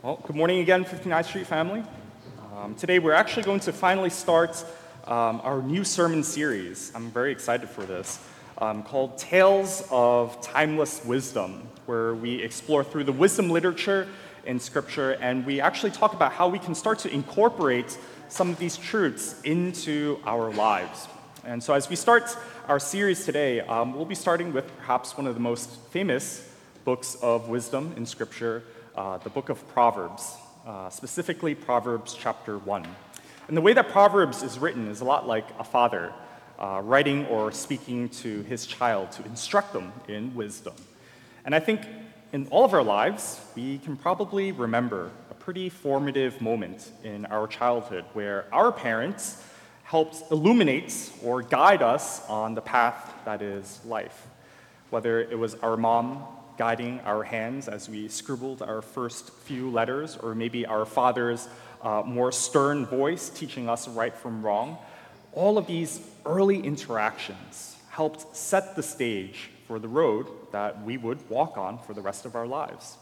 Well, 0.00 0.22
good 0.24 0.36
morning 0.36 0.60
again, 0.60 0.84
59th 0.84 1.24
Street 1.24 1.48
family. 1.48 1.82
Um, 2.54 2.76
today 2.76 3.00
we're 3.00 3.14
actually 3.14 3.42
going 3.42 3.58
to 3.58 3.72
finally 3.72 4.10
start 4.10 4.64
um, 5.08 5.40
our 5.42 5.60
new 5.60 5.82
sermon 5.82 6.22
series. 6.22 6.92
I'm 6.94 7.10
very 7.10 7.32
excited 7.32 7.68
for 7.68 7.82
this, 7.82 8.20
um, 8.58 8.84
called 8.84 9.18
Tales 9.18 9.84
of 9.90 10.40
Timeless 10.40 11.04
Wisdom, 11.04 11.66
where 11.86 12.14
we 12.14 12.40
explore 12.40 12.84
through 12.84 13.04
the 13.04 13.12
wisdom 13.12 13.50
literature 13.50 14.06
in 14.46 14.60
Scripture 14.60 15.18
and 15.20 15.44
we 15.44 15.60
actually 15.60 15.90
talk 15.90 16.12
about 16.12 16.30
how 16.30 16.46
we 16.46 16.60
can 16.60 16.76
start 16.76 17.00
to 17.00 17.12
incorporate 17.12 17.98
some 18.28 18.50
of 18.50 18.58
these 18.60 18.76
truths 18.76 19.40
into 19.42 20.20
our 20.24 20.52
lives. 20.52 21.08
And 21.44 21.60
so, 21.60 21.74
as 21.74 21.90
we 21.90 21.96
start 21.96 22.36
our 22.68 22.78
series 22.78 23.24
today, 23.24 23.62
um, 23.62 23.94
we'll 23.94 24.04
be 24.04 24.14
starting 24.14 24.52
with 24.52 24.64
perhaps 24.76 25.16
one 25.16 25.26
of 25.26 25.34
the 25.34 25.40
most 25.40 25.70
famous 25.90 26.48
books 26.84 27.16
of 27.20 27.48
wisdom 27.48 27.94
in 27.96 28.06
Scripture 28.06 28.62
uh, 28.98 29.16
the 29.18 29.30
book 29.30 29.48
of 29.48 29.66
Proverbs, 29.68 30.36
uh, 30.66 30.90
specifically 30.90 31.54
Proverbs 31.54 32.16
chapter 32.18 32.58
1. 32.58 32.84
And 33.46 33.56
the 33.56 33.60
way 33.60 33.72
that 33.72 33.90
Proverbs 33.90 34.42
is 34.42 34.58
written 34.58 34.88
is 34.88 35.00
a 35.00 35.04
lot 35.04 35.24
like 35.24 35.46
a 35.60 35.62
father 35.62 36.12
uh, 36.58 36.80
writing 36.82 37.24
or 37.26 37.52
speaking 37.52 38.08
to 38.08 38.42
his 38.42 38.66
child 38.66 39.12
to 39.12 39.24
instruct 39.24 39.72
them 39.72 39.92
in 40.08 40.34
wisdom. 40.34 40.74
And 41.44 41.54
I 41.54 41.60
think 41.60 41.82
in 42.32 42.48
all 42.48 42.64
of 42.64 42.74
our 42.74 42.82
lives, 42.82 43.40
we 43.54 43.78
can 43.78 43.96
probably 43.96 44.50
remember 44.50 45.12
a 45.30 45.34
pretty 45.34 45.68
formative 45.68 46.40
moment 46.40 46.90
in 47.04 47.24
our 47.26 47.46
childhood 47.46 48.04
where 48.14 48.46
our 48.52 48.72
parents 48.72 49.44
helped 49.84 50.24
illuminate 50.32 51.12
or 51.22 51.42
guide 51.42 51.82
us 51.82 52.28
on 52.28 52.56
the 52.56 52.62
path 52.62 53.14
that 53.24 53.42
is 53.42 53.78
life. 53.84 54.26
Whether 54.90 55.20
it 55.20 55.38
was 55.38 55.54
our 55.54 55.76
mom 55.76 56.24
guiding 56.58 57.00
our 57.00 57.22
hands 57.22 57.68
as 57.68 57.88
we 57.88 58.08
scribbled 58.08 58.60
our 58.60 58.82
first 58.82 59.30
few 59.30 59.70
letters, 59.70 60.16
or 60.16 60.34
maybe 60.34 60.66
our 60.66 60.84
father's 60.84 61.48
uh, 61.82 62.02
more 62.04 62.32
stern 62.32 62.84
voice 62.84 63.30
teaching 63.30 63.68
us 63.68 63.88
right 63.88 64.14
from 64.14 64.44
wrong. 64.44 64.76
All 65.32 65.56
of 65.56 65.66
these 65.68 66.00
early 66.26 66.58
interactions 66.58 67.76
helped 67.90 68.36
set 68.36 68.74
the 68.74 68.82
stage 68.82 69.50
for 69.68 69.78
the 69.78 69.88
road 69.88 70.26
that 70.50 70.82
we 70.84 70.96
would 70.96 71.30
walk 71.30 71.56
on 71.56 71.78
for 71.78 71.94
the 71.94 72.00
rest 72.02 72.26
of 72.26 72.34
our 72.34 72.46
lives. 72.46 72.96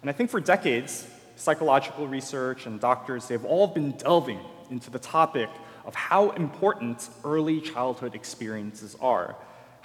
And 0.00 0.08
I 0.08 0.12
think 0.12 0.30
for 0.30 0.40
decades, 0.40 1.06
psychological 1.36 2.06
research 2.06 2.66
and 2.66 2.80
doctors, 2.80 3.28
they've 3.28 3.44
all 3.44 3.66
been 3.66 3.92
delving 3.92 4.40
into 4.70 4.90
the 4.90 4.98
topic 4.98 5.50
of 5.84 5.94
how 5.94 6.30
important 6.30 7.08
early 7.24 7.60
childhood 7.60 8.14
experiences 8.14 8.96
are 9.00 9.36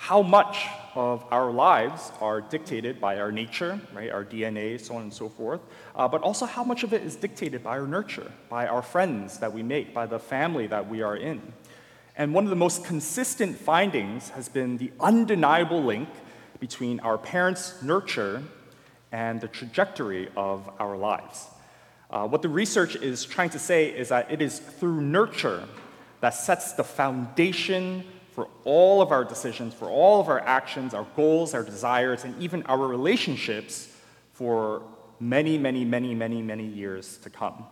how 0.01 0.23
much 0.23 0.65
of 0.95 1.23
our 1.29 1.51
lives 1.51 2.11
are 2.21 2.41
dictated 2.41 2.99
by 2.99 3.19
our 3.19 3.31
nature, 3.31 3.79
right, 3.93 4.09
our 4.09 4.25
DNA, 4.25 4.81
so 4.81 4.95
on 4.95 5.03
and 5.03 5.13
so 5.13 5.29
forth, 5.29 5.61
uh, 5.95 6.07
but 6.07 6.23
also 6.23 6.47
how 6.47 6.63
much 6.63 6.81
of 6.81 6.91
it 6.91 7.03
is 7.03 7.15
dictated 7.15 7.63
by 7.63 7.77
our 7.77 7.85
nurture, 7.85 8.31
by 8.49 8.65
our 8.65 8.81
friends 8.81 9.37
that 9.37 9.53
we 9.53 9.61
make, 9.61 9.93
by 9.93 10.07
the 10.07 10.17
family 10.17 10.65
that 10.65 10.89
we 10.89 11.03
are 11.03 11.15
in. 11.15 11.39
And 12.17 12.33
one 12.33 12.45
of 12.45 12.49
the 12.49 12.55
most 12.55 12.83
consistent 12.83 13.55
findings 13.55 14.29
has 14.29 14.49
been 14.49 14.77
the 14.77 14.91
undeniable 14.99 15.83
link 15.83 16.09
between 16.59 16.99
our 17.01 17.19
parents' 17.19 17.79
nurture 17.83 18.41
and 19.11 19.39
the 19.39 19.47
trajectory 19.47 20.29
of 20.35 20.67
our 20.79 20.97
lives. 20.97 21.45
Uh, 22.09 22.27
what 22.27 22.41
the 22.41 22.49
research 22.49 22.95
is 22.95 23.23
trying 23.23 23.51
to 23.51 23.59
say 23.59 23.85
is 23.85 24.09
that 24.09 24.31
it 24.31 24.41
is 24.41 24.57
through 24.57 25.01
nurture 25.01 25.63
that 26.21 26.31
sets 26.31 26.73
the 26.73 26.83
foundation 26.83 28.03
for 28.31 28.47
all 28.63 29.01
of 29.01 29.11
our 29.11 29.23
decisions, 29.23 29.73
for 29.73 29.89
all 29.89 30.21
of 30.21 30.29
our 30.29 30.39
actions, 30.39 30.93
our 30.93 31.05
goals, 31.15 31.53
our 31.53 31.63
desires, 31.63 32.23
and 32.23 32.41
even 32.41 32.63
our 32.63 32.87
relationships 32.87 33.93
for 34.33 34.83
many, 35.19 35.57
many, 35.57 35.83
many, 35.85 36.15
many, 36.15 36.41
many 36.41 36.65
years 36.65 37.17
to 37.17 37.29
come. 37.29 37.65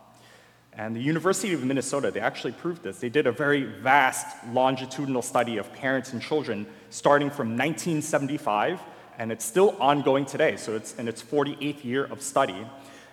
And 0.72 0.94
the 0.94 1.00
University 1.00 1.52
of 1.52 1.64
Minnesota, 1.64 2.10
they 2.10 2.20
actually 2.20 2.52
proved 2.52 2.82
this. 2.82 2.98
They 2.98 3.08
did 3.08 3.26
a 3.26 3.32
very 3.32 3.64
vast 3.64 4.26
longitudinal 4.52 5.22
study 5.22 5.56
of 5.56 5.72
parents 5.72 6.12
and 6.12 6.22
children 6.22 6.66
starting 6.90 7.30
from 7.30 7.48
1975, 7.56 8.80
and 9.18 9.32
it's 9.32 9.44
still 9.44 9.74
ongoing 9.80 10.26
today, 10.26 10.56
so 10.56 10.76
it's 10.76 10.94
in 10.94 11.08
its 11.08 11.22
48th 11.22 11.84
year 11.84 12.04
of 12.04 12.22
study. 12.22 12.66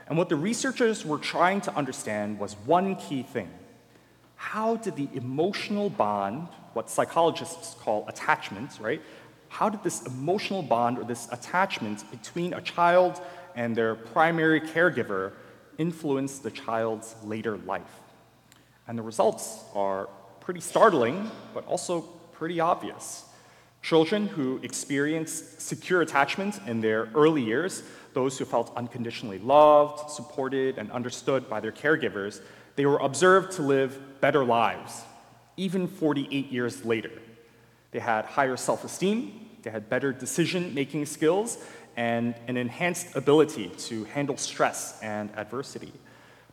And 0.08 0.18
what 0.18 0.30
the 0.30 0.36
researchers 0.36 1.06
were 1.06 1.18
trying 1.18 1.62
to 1.62 1.76
understand 1.76 2.40
was 2.40 2.54
one 2.66 2.96
key 2.96 3.24
thing 3.24 3.50
how 4.38 4.76
did 4.76 4.96
the 4.96 5.10
emotional 5.16 5.90
bond 5.90 6.48
what 6.78 6.92
psychologists 6.92 7.74
call 7.82 8.06
attachments, 8.08 8.80
right? 8.80 9.02
How 9.50 9.68
did 9.68 9.84
this 9.84 10.06
emotional 10.06 10.62
bond 10.62 11.00
or 11.00 11.06
this 11.06 11.28
attachment 11.32 12.10
between 12.12 12.54
a 12.54 12.62
child 12.62 13.20
and 13.56 13.76
their 13.76 13.96
primary 13.96 14.62
caregiver 14.62 15.32
influence 15.80 16.38
the 16.38 16.52
child's 16.52 17.16
later 17.24 17.58
life? 17.58 18.00
And 18.88 18.96
the 18.96 19.02
results 19.02 19.64
are 19.74 20.08
pretty 20.40 20.60
startling, 20.60 21.32
but 21.52 21.66
also 21.66 22.02
pretty 22.34 22.60
obvious. 22.60 23.26
Children 23.82 24.28
who 24.28 24.60
experienced 24.62 25.60
secure 25.60 26.04
attachment 26.04 26.60
in 26.68 26.80
their 26.80 27.10
early 27.16 27.42
years, 27.42 27.82
those 28.14 28.38
who 28.38 28.46
felt 28.46 28.72
unconditionally 28.76 29.40
loved, 29.40 30.12
supported, 30.12 30.78
and 30.78 30.92
understood 30.92 31.50
by 31.50 31.60
their 31.60 31.72
caregivers, 31.72 32.40
they 32.76 32.86
were 32.86 33.00
observed 33.00 33.54
to 33.54 33.64
live 33.64 34.22
better 34.22 34.46
lives 34.46 35.02
even 35.58 35.88
48 35.88 36.52
years 36.52 36.86
later. 36.86 37.12
They 37.92 38.00
had 38.00 38.26
higher 38.26 38.58
self 38.58 38.84
esteem, 38.84 39.50
they 39.64 39.72
had 39.72 39.90
better 39.90 40.14
decision 40.14 40.74
making 40.74 41.06
skills, 41.08 41.58
and 41.98 42.36
an 42.48 42.58
enhanced 42.58 43.16
ability 43.16 43.70
to 43.90 44.04
handle 44.06 44.38
stress 44.38 45.00
and 45.02 45.32
adversity. 45.36 45.92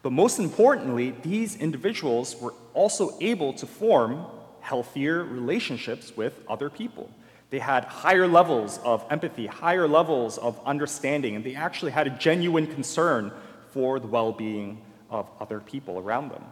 But 0.02 0.12
most 0.12 0.38
importantly, 0.38 1.14
these 1.22 1.56
individuals 1.56 2.36
were 2.40 2.54
also 2.72 3.16
able 3.20 3.52
to 3.54 3.66
form 3.66 4.26
healthier 4.60 5.22
relationships 5.22 6.16
with 6.16 6.40
other 6.48 6.70
people. 6.70 7.10
They 7.50 7.58
had 7.58 7.84
higher 7.84 8.26
levels 8.26 8.80
of 8.84 9.04
empathy, 9.10 9.46
higher 9.46 9.86
levels 9.86 10.38
of 10.38 10.58
understanding, 10.66 11.36
and 11.36 11.44
they 11.44 11.54
actually 11.54 11.92
had 11.92 12.06
a 12.06 12.10
genuine 12.10 12.66
concern 12.66 13.30
for 13.70 14.00
the 14.00 14.06
well 14.06 14.32
being 14.32 14.80
of 15.10 15.28
other 15.40 15.60
people 15.60 15.98
around 15.98 16.30
them. 16.30 16.44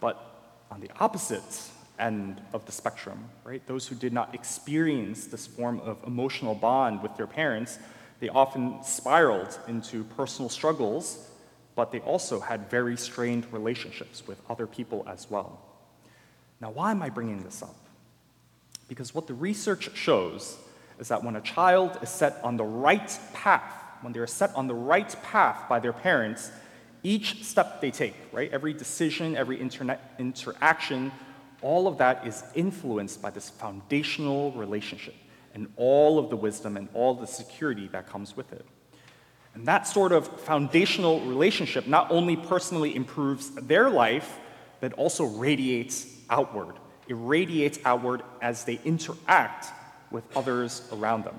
But 0.00 0.35
on 0.70 0.80
the 0.80 0.90
opposite 1.00 1.70
end 1.98 2.40
of 2.52 2.64
the 2.66 2.72
spectrum, 2.72 3.24
right? 3.44 3.66
Those 3.66 3.86
who 3.86 3.94
did 3.94 4.12
not 4.12 4.34
experience 4.34 5.26
this 5.26 5.46
form 5.46 5.80
of 5.80 5.98
emotional 6.06 6.54
bond 6.54 7.02
with 7.02 7.16
their 7.16 7.26
parents, 7.26 7.78
they 8.20 8.28
often 8.28 8.82
spiraled 8.82 9.58
into 9.68 10.04
personal 10.04 10.48
struggles, 10.48 11.30
but 11.74 11.92
they 11.92 12.00
also 12.00 12.40
had 12.40 12.70
very 12.70 12.96
strained 12.96 13.50
relationships 13.52 14.26
with 14.26 14.38
other 14.48 14.66
people 14.66 15.04
as 15.08 15.30
well. 15.30 15.60
Now, 16.60 16.70
why 16.70 16.90
am 16.90 17.02
I 17.02 17.10
bringing 17.10 17.42
this 17.42 17.62
up? 17.62 17.76
Because 18.88 19.14
what 19.14 19.26
the 19.26 19.34
research 19.34 19.94
shows 19.94 20.56
is 20.98 21.08
that 21.08 21.22
when 21.22 21.36
a 21.36 21.40
child 21.40 21.98
is 22.02 22.08
set 22.08 22.40
on 22.42 22.56
the 22.56 22.64
right 22.64 23.18
path, 23.34 23.74
when 24.00 24.12
they're 24.12 24.26
set 24.26 24.54
on 24.54 24.66
the 24.66 24.74
right 24.74 25.14
path 25.22 25.68
by 25.68 25.80
their 25.80 25.92
parents, 25.92 26.50
each 27.06 27.44
step 27.44 27.80
they 27.80 27.92
take, 27.92 28.16
right? 28.32 28.52
Every 28.52 28.72
decision, 28.72 29.36
every 29.36 29.60
internet 29.60 30.14
interaction, 30.18 31.12
all 31.62 31.86
of 31.86 31.98
that 31.98 32.26
is 32.26 32.42
influenced 32.56 33.22
by 33.22 33.30
this 33.30 33.48
foundational 33.48 34.50
relationship 34.52 35.14
and 35.54 35.68
all 35.76 36.18
of 36.18 36.30
the 36.30 36.36
wisdom 36.36 36.76
and 36.76 36.88
all 36.94 37.14
the 37.14 37.26
security 37.26 37.86
that 37.92 38.08
comes 38.08 38.36
with 38.36 38.52
it. 38.52 38.66
And 39.54 39.66
that 39.66 39.86
sort 39.86 40.10
of 40.10 40.26
foundational 40.40 41.20
relationship 41.20 41.86
not 41.86 42.10
only 42.10 42.34
personally 42.34 42.96
improves 42.96 43.50
their 43.50 43.88
life, 43.88 44.38
but 44.80 44.92
also 44.94 45.24
radiates 45.24 46.08
outward. 46.28 46.74
It 47.06 47.14
radiates 47.14 47.78
outward 47.84 48.22
as 48.42 48.64
they 48.64 48.80
interact 48.84 49.66
with 50.10 50.24
others 50.36 50.82
around 50.92 51.24
them. 51.24 51.38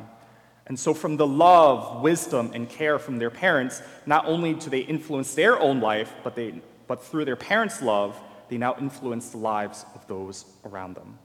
And 0.68 0.78
so, 0.78 0.94
from 0.94 1.16
the 1.16 1.26
love, 1.26 2.02
wisdom, 2.02 2.52
and 2.54 2.70
care 2.70 3.00
from 3.00 3.20
their 3.20 3.30
parents, 3.30 3.82
not 4.06 4.26
only 4.26 4.54
do 4.54 4.70
they 4.70 4.82
influence 4.82 5.34
their 5.34 5.58
own 5.60 5.80
life, 5.80 6.14
but, 6.24 6.36
they, 6.36 6.56
but 6.88 7.04
through 7.04 7.24
their 7.24 7.38
parents' 7.38 7.82
love, 7.82 8.20
they 8.50 8.58
now 8.58 8.76
influence 8.80 9.30
the 9.30 9.38
lives 9.38 9.86
of 9.96 10.06
those 10.08 10.46
around 10.66 10.96
them. 10.96 11.18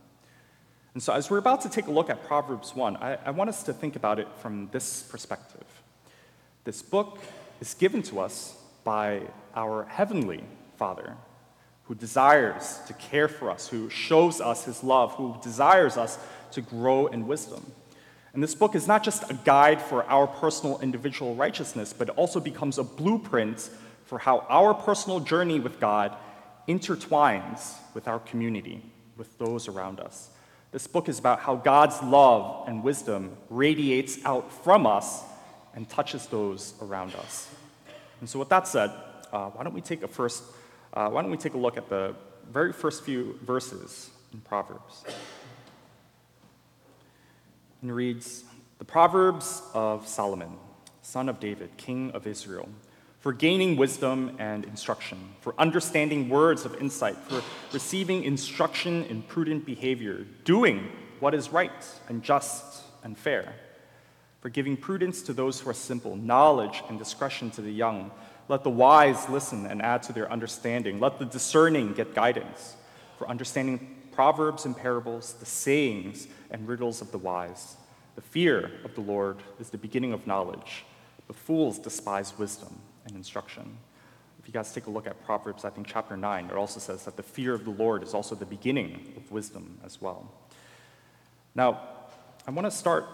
And 0.95 1.03
so, 1.03 1.13
as 1.13 1.29
we're 1.29 1.39
about 1.39 1.61
to 1.63 1.69
take 1.69 1.89
a 1.89 1.91
look 1.91 2.09
at 2.09 2.25
Proverbs 2.25 2.77
1, 2.77 2.97
I, 2.99 3.19
I 3.27 3.31
want 3.33 3.51
us 3.51 3.65
to 3.65 3.73
think 3.73 3.97
about 3.97 4.21
it 4.21 4.29
from 4.41 4.69
this 4.71 5.03
perspective. 5.03 5.65
This 6.63 6.81
book 6.81 7.19
is 7.61 7.75
given 7.75 8.03
to 8.03 8.21
us 8.21 8.57
by 8.85 9.23
our 9.57 9.85
Heavenly 9.85 10.45
Father, 10.77 11.17
who 11.85 11.97
desires 11.97 12.79
to 12.87 12.93
care 12.95 13.27
for 13.27 13.51
us, 13.51 13.69
who 13.69 13.91
shows 13.91 14.41
us 14.41 14.65
his 14.67 14.85
love, 14.85 15.15
who 15.15 15.37
desires 15.43 15.97
us 15.97 16.19
to 16.53 16.61
grow 16.61 17.09
in 17.09 17.27
wisdom. 17.27 17.73
And 18.35 18.43
this 18.43 18.55
book 18.55 18.75
is 18.75 18.89
not 18.89 19.03
just 19.03 19.31
a 19.31 19.35
guide 19.35 19.81
for 19.81 20.05
our 20.05 20.27
personal 20.27 20.81
individual 20.81 21.35
righteousness, 21.35 21.93
but 21.93 22.09
it 22.09 22.17
also 22.17 22.41
becomes 22.41 22.79
a 22.79 22.85
blueprint 22.85 23.69
for 24.07 24.19
how 24.19 24.47
our 24.49 24.73
personal 24.73 25.21
journey 25.21 25.61
with 25.61 25.79
God 25.81 26.17
intertwines 26.69 27.75
with 27.95 28.09
our 28.09 28.19
community, 28.21 28.83
with 29.17 29.37
those 29.39 29.69
around 29.69 30.01
us. 30.01 30.31
This 30.71 30.87
book 30.87 31.09
is 31.09 31.19
about 31.19 31.41
how 31.41 31.57
God's 31.57 32.03
love 32.03 32.67
and 32.67 32.83
wisdom 32.83 33.37
radiates 33.51 34.25
out 34.25 34.51
from 34.65 34.87
us 34.87 35.23
and 35.75 35.89
touches 35.89 36.27
those 36.27 36.75
around 36.81 37.15
us. 37.17 37.49
And 38.21 38.29
so, 38.29 38.39
with 38.39 38.49
that 38.49 38.67
said, 38.67 38.91
uh, 39.33 39.51
why 39.51 39.65
don't 39.65 39.75
we 39.75 39.81
take 39.83 40.03
a 40.03 40.09
first, 40.09 40.43
uh, 40.95 41.11
why 41.11 41.21
don't 41.21 41.31
we 41.31 41.37
take 41.37 41.55
a 41.55 41.59
look 41.59 41.77
at 41.77 41.89
the 41.91 42.15
very 42.51 42.73
first 42.73 43.05
few 43.05 43.39
verses 43.43 44.11
in 44.33 44.41
Proverbs? 44.41 45.05
And 47.83 47.95
reads, 47.95 48.45
The 48.79 48.85
Proverbs 48.85 49.61
of 49.75 50.07
Solomon, 50.07 50.57
son 51.03 51.29
of 51.29 51.41
David, 51.41 51.77
king 51.77 52.13
of 52.13 52.29
Israel, 52.29 52.69
for 53.19 53.33
gaining 53.33 53.77
wisdom 53.77 54.37
and 54.39 54.65
instruction, 54.65 55.19
for 55.41 55.53
understanding 55.59 56.29
words 56.29 56.65
of 56.65 56.81
insight, 56.81 57.17
for 57.17 57.43
receiving 57.73 58.23
instruction 58.23 59.05
in 59.07 59.23
prudent 59.23 59.67
behavior, 59.67 60.27
doing 60.45 60.93
what 61.19 61.35
is 61.35 61.51
right 61.51 61.71
and 62.09 62.23
just 62.23 62.83
and 63.03 63.19
fair, 63.19 63.53
for 64.41 64.49
giving 64.49 64.77
prudence 64.77 65.23
to 65.23 65.33
those 65.33 65.59
who 65.59 65.71
are 65.71 65.75
simple, 65.75 66.15
knowledge 66.17 66.83
and 66.89 67.01
discretion 67.01 67.51
to 67.51 67.63
the 67.63 67.73
young. 67.73 68.13
Let 68.49 68.63
the 68.63 68.71
wise 68.71 69.29
listen 69.29 69.67
and 69.67 69.83
add 69.83 70.05
to 70.05 70.13
their 70.13 70.31
understanding. 70.31 71.01
Let 71.01 71.19
the 71.19 71.25
discerning 71.25 71.95
get 71.95 72.15
guidance, 72.15 72.77
for 73.19 73.29
understanding 73.29 74.02
proverbs 74.13 74.65
and 74.65 74.77
parables, 74.77 75.35
the 75.35 75.47
sayings 75.47 76.29
and 76.51 76.69
riddles 76.69 77.01
of 77.01 77.11
the 77.11 77.19
wise. 77.19 77.77
The 78.15 78.23
fear 78.23 78.71
of 78.85 78.95
the 78.95 79.01
Lord 79.01 79.39
is 79.59 79.71
the 79.71 79.79
beginning 79.79 80.13
of 80.13 80.27
knowledge. 80.27 80.85
The 81.27 81.33
fools 81.33 81.79
despise 81.79 82.39
wisdom 82.39 82.79
and 83.07 83.17
instruction. 83.17 83.79
If 84.39 84.49
you 84.49 84.53
guys 84.53 84.73
take 84.73 84.87
a 84.87 84.91
look 84.91 85.07
at 85.07 85.25
Proverbs, 85.25 85.65
I 85.65 85.71
think 85.71 85.87
chapter 85.87 86.17
9, 86.17 86.47
it 86.47 86.53
also 86.53 86.81
says 86.81 87.05
that 87.05 87.17
the 87.17 87.23
fear 87.23 87.55
of 87.55 87.65
the 87.65 87.71
Lord 87.71 88.03
is 88.03 88.13
also 88.13 88.35
the 88.35 88.45
beginning 88.45 89.15
of 89.17 89.31
wisdom 89.31 89.79
as 89.85 90.01
well. 90.01 90.31
Now, 91.55 91.81
I 92.47 92.51
want 92.51 92.67
to 92.67 92.71
start 92.71 93.07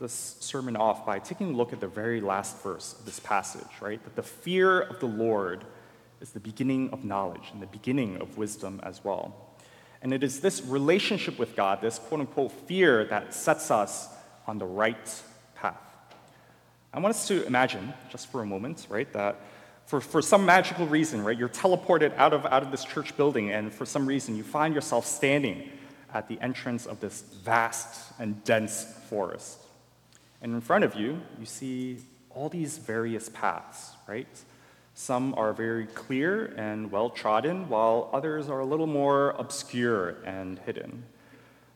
this 0.00 0.36
sermon 0.40 0.76
off 0.76 1.04
by 1.04 1.18
taking 1.18 1.54
a 1.54 1.56
look 1.56 1.74
at 1.74 1.80
the 1.80 1.88
very 1.88 2.20
last 2.20 2.62
verse 2.62 2.94
of 2.98 3.04
this 3.04 3.20
passage, 3.20 3.68
right? 3.80 4.02
That 4.02 4.16
the 4.16 4.22
fear 4.22 4.80
of 4.80 4.98
the 5.00 5.06
Lord 5.06 5.64
is 6.22 6.30
the 6.30 6.40
beginning 6.40 6.90
of 6.90 7.04
knowledge 7.04 7.50
and 7.52 7.60
the 7.60 7.66
beginning 7.66 8.16
of 8.20 8.38
wisdom 8.38 8.80
as 8.82 9.04
well. 9.04 9.49
And 10.02 10.14
it 10.14 10.22
is 10.22 10.40
this 10.40 10.62
relationship 10.62 11.38
with 11.38 11.54
God, 11.54 11.80
this 11.80 11.98
quote 11.98 12.20
unquote 12.20 12.52
fear, 12.52 13.04
that 13.06 13.34
sets 13.34 13.70
us 13.70 14.08
on 14.46 14.58
the 14.58 14.66
right 14.66 15.22
path. 15.54 15.76
I 16.92 17.00
want 17.00 17.14
us 17.14 17.28
to 17.28 17.46
imagine, 17.46 17.92
just 18.10 18.30
for 18.32 18.42
a 18.42 18.46
moment, 18.46 18.86
right, 18.88 19.12
that 19.12 19.40
for, 19.86 20.00
for 20.00 20.22
some 20.22 20.46
magical 20.46 20.86
reason, 20.86 21.22
right, 21.22 21.36
you're 21.36 21.48
teleported 21.48 22.16
out 22.16 22.32
of, 22.32 22.46
out 22.46 22.62
of 22.62 22.70
this 22.70 22.84
church 22.84 23.16
building, 23.16 23.50
and 23.50 23.72
for 23.72 23.84
some 23.84 24.06
reason 24.06 24.36
you 24.36 24.42
find 24.42 24.74
yourself 24.74 25.04
standing 25.04 25.68
at 26.14 26.28
the 26.28 26.40
entrance 26.40 26.86
of 26.86 27.00
this 27.00 27.22
vast 27.44 28.12
and 28.18 28.42
dense 28.44 28.84
forest. 29.08 29.58
And 30.42 30.54
in 30.54 30.60
front 30.60 30.84
of 30.84 30.94
you, 30.94 31.20
you 31.38 31.46
see 31.46 31.98
all 32.30 32.48
these 32.48 32.78
various 32.78 33.28
paths, 33.28 33.92
right? 34.08 34.28
Some 35.00 35.32
are 35.38 35.54
very 35.54 35.86
clear 35.86 36.52
and 36.58 36.92
well 36.92 37.08
trodden, 37.08 37.70
while 37.70 38.10
others 38.12 38.50
are 38.50 38.60
a 38.60 38.66
little 38.66 38.86
more 38.86 39.30
obscure 39.38 40.18
and 40.26 40.58
hidden. 40.58 41.04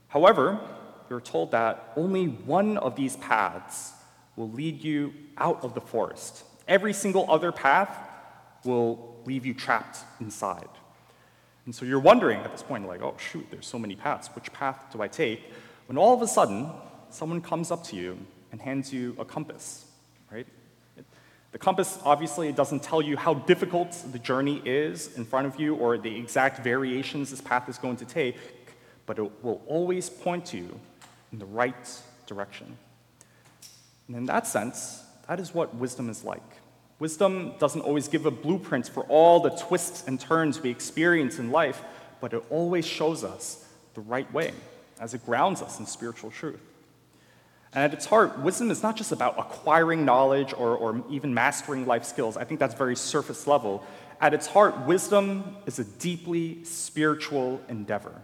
However, 0.08 0.60
you're 1.08 1.22
told 1.22 1.50
that 1.52 1.94
only 1.96 2.26
one 2.26 2.76
of 2.76 2.96
these 2.96 3.16
paths 3.16 3.92
will 4.36 4.50
lead 4.50 4.84
you 4.84 5.14
out 5.38 5.64
of 5.64 5.72
the 5.72 5.80
forest. 5.80 6.44
Every 6.68 6.92
single 6.92 7.24
other 7.30 7.50
path 7.50 7.96
will 8.62 9.16
leave 9.24 9.46
you 9.46 9.54
trapped 9.54 10.00
inside. 10.20 10.68
And 11.64 11.74
so 11.74 11.86
you're 11.86 12.00
wondering 12.00 12.40
at 12.40 12.52
this 12.52 12.62
point, 12.62 12.86
like, 12.86 13.00
oh, 13.00 13.16
shoot, 13.16 13.46
there's 13.50 13.66
so 13.66 13.78
many 13.78 13.96
paths. 13.96 14.28
Which 14.34 14.52
path 14.52 14.92
do 14.92 15.00
I 15.00 15.08
take? 15.08 15.50
When 15.86 15.96
all 15.96 16.12
of 16.12 16.20
a 16.20 16.28
sudden, 16.28 16.68
someone 17.08 17.40
comes 17.40 17.70
up 17.70 17.84
to 17.84 17.96
you 17.96 18.18
and 18.52 18.60
hands 18.60 18.92
you 18.92 19.16
a 19.18 19.24
compass? 19.24 19.83
The 21.54 21.58
compass 21.58 22.00
obviously 22.04 22.50
doesn't 22.50 22.82
tell 22.82 23.00
you 23.00 23.16
how 23.16 23.34
difficult 23.34 23.92
the 24.10 24.18
journey 24.18 24.60
is 24.64 25.16
in 25.16 25.24
front 25.24 25.46
of 25.46 25.60
you 25.60 25.76
or 25.76 25.96
the 25.96 26.12
exact 26.18 26.64
variations 26.64 27.30
this 27.30 27.40
path 27.40 27.68
is 27.68 27.78
going 27.78 27.96
to 27.98 28.04
take, 28.04 28.36
but 29.06 29.20
it 29.20 29.44
will 29.44 29.62
always 29.68 30.10
point 30.10 30.52
you 30.52 30.80
in 31.30 31.38
the 31.38 31.46
right 31.46 32.02
direction. 32.26 32.76
And 34.08 34.16
in 34.16 34.26
that 34.26 34.48
sense, 34.48 35.04
that 35.28 35.38
is 35.38 35.54
what 35.54 35.72
wisdom 35.76 36.10
is 36.10 36.24
like. 36.24 36.42
Wisdom 36.98 37.52
doesn't 37.60 37.82
always 37.82 38.08
give 38.08 38.26
a 38.26 38.32
blueprint 38.32 38.88
for 38.88 39.04
all 39.04 39.38
the 39.38 39.50
twists 39.50 40.08
and 40.08 40.18
turns 40.18 40.60
we 40.60 40.70
experience 40.70 41.38
in 41.38 41.52
life, 41.52 41.84
but 42.20 42.32
it 42.32 42.42
always 42.50 42.84
shows 42.84 43.22
us 43.22 43.64
the 43.94 44.00
right 44.00 44.30
way 44.32 44.52
as 44.98 45.14
it 45.14 45.24
grounds 45.24 45.62
us 45.62 45.78
in 45.78 45.86
spiritual 45.86 46.32
truth. 46.32 46.73
And 47.74 47.82
at 47.82 47.92
its 47.92 48.06
heart, 48.06 48.38
wisdom 48.38 48.70
is 48.70 48.82
not 48.82 48.96
just 48.96 49.10
about 49.10 49.38
acquiring 49.38 50.04
knowledge 50.04 50.52
or, 50.52 50.76
or 50.76 51.04
even 51.10 51.34
mastering 51.34 51.86
life 51.86 52.04
skills. 52.04 52.36
I 52.36 52.44
think 52.44 52.60
that's 52.60 52.74
very 52.74 52.94
surface 52.94 53.46
level. 53.46 53.84
At 54.20 54.32
its 54.32 54.46
heart, 54.46 54.86
wisdom 54.86 55.56
is 55.66 55.80
a 55.80 55.84
deeply 55.84 56.62
spiritual 56.64 57.60
endeavor. 57.68 58.14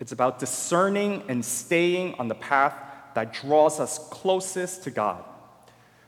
It's 0.00 0.12
about 0.12 0.38
discerning 0.38 1.22
and 1.28 1.44
staying 1.44 2.14
on 2.14 2.28
the 2.28 2.34
path 2.34 2.74
that 3.14 3.34
draws 3.34 3.78
us 3.78 3.98
closest 4.10 4.84
to 4.84 4.90
God. 4.90 5.22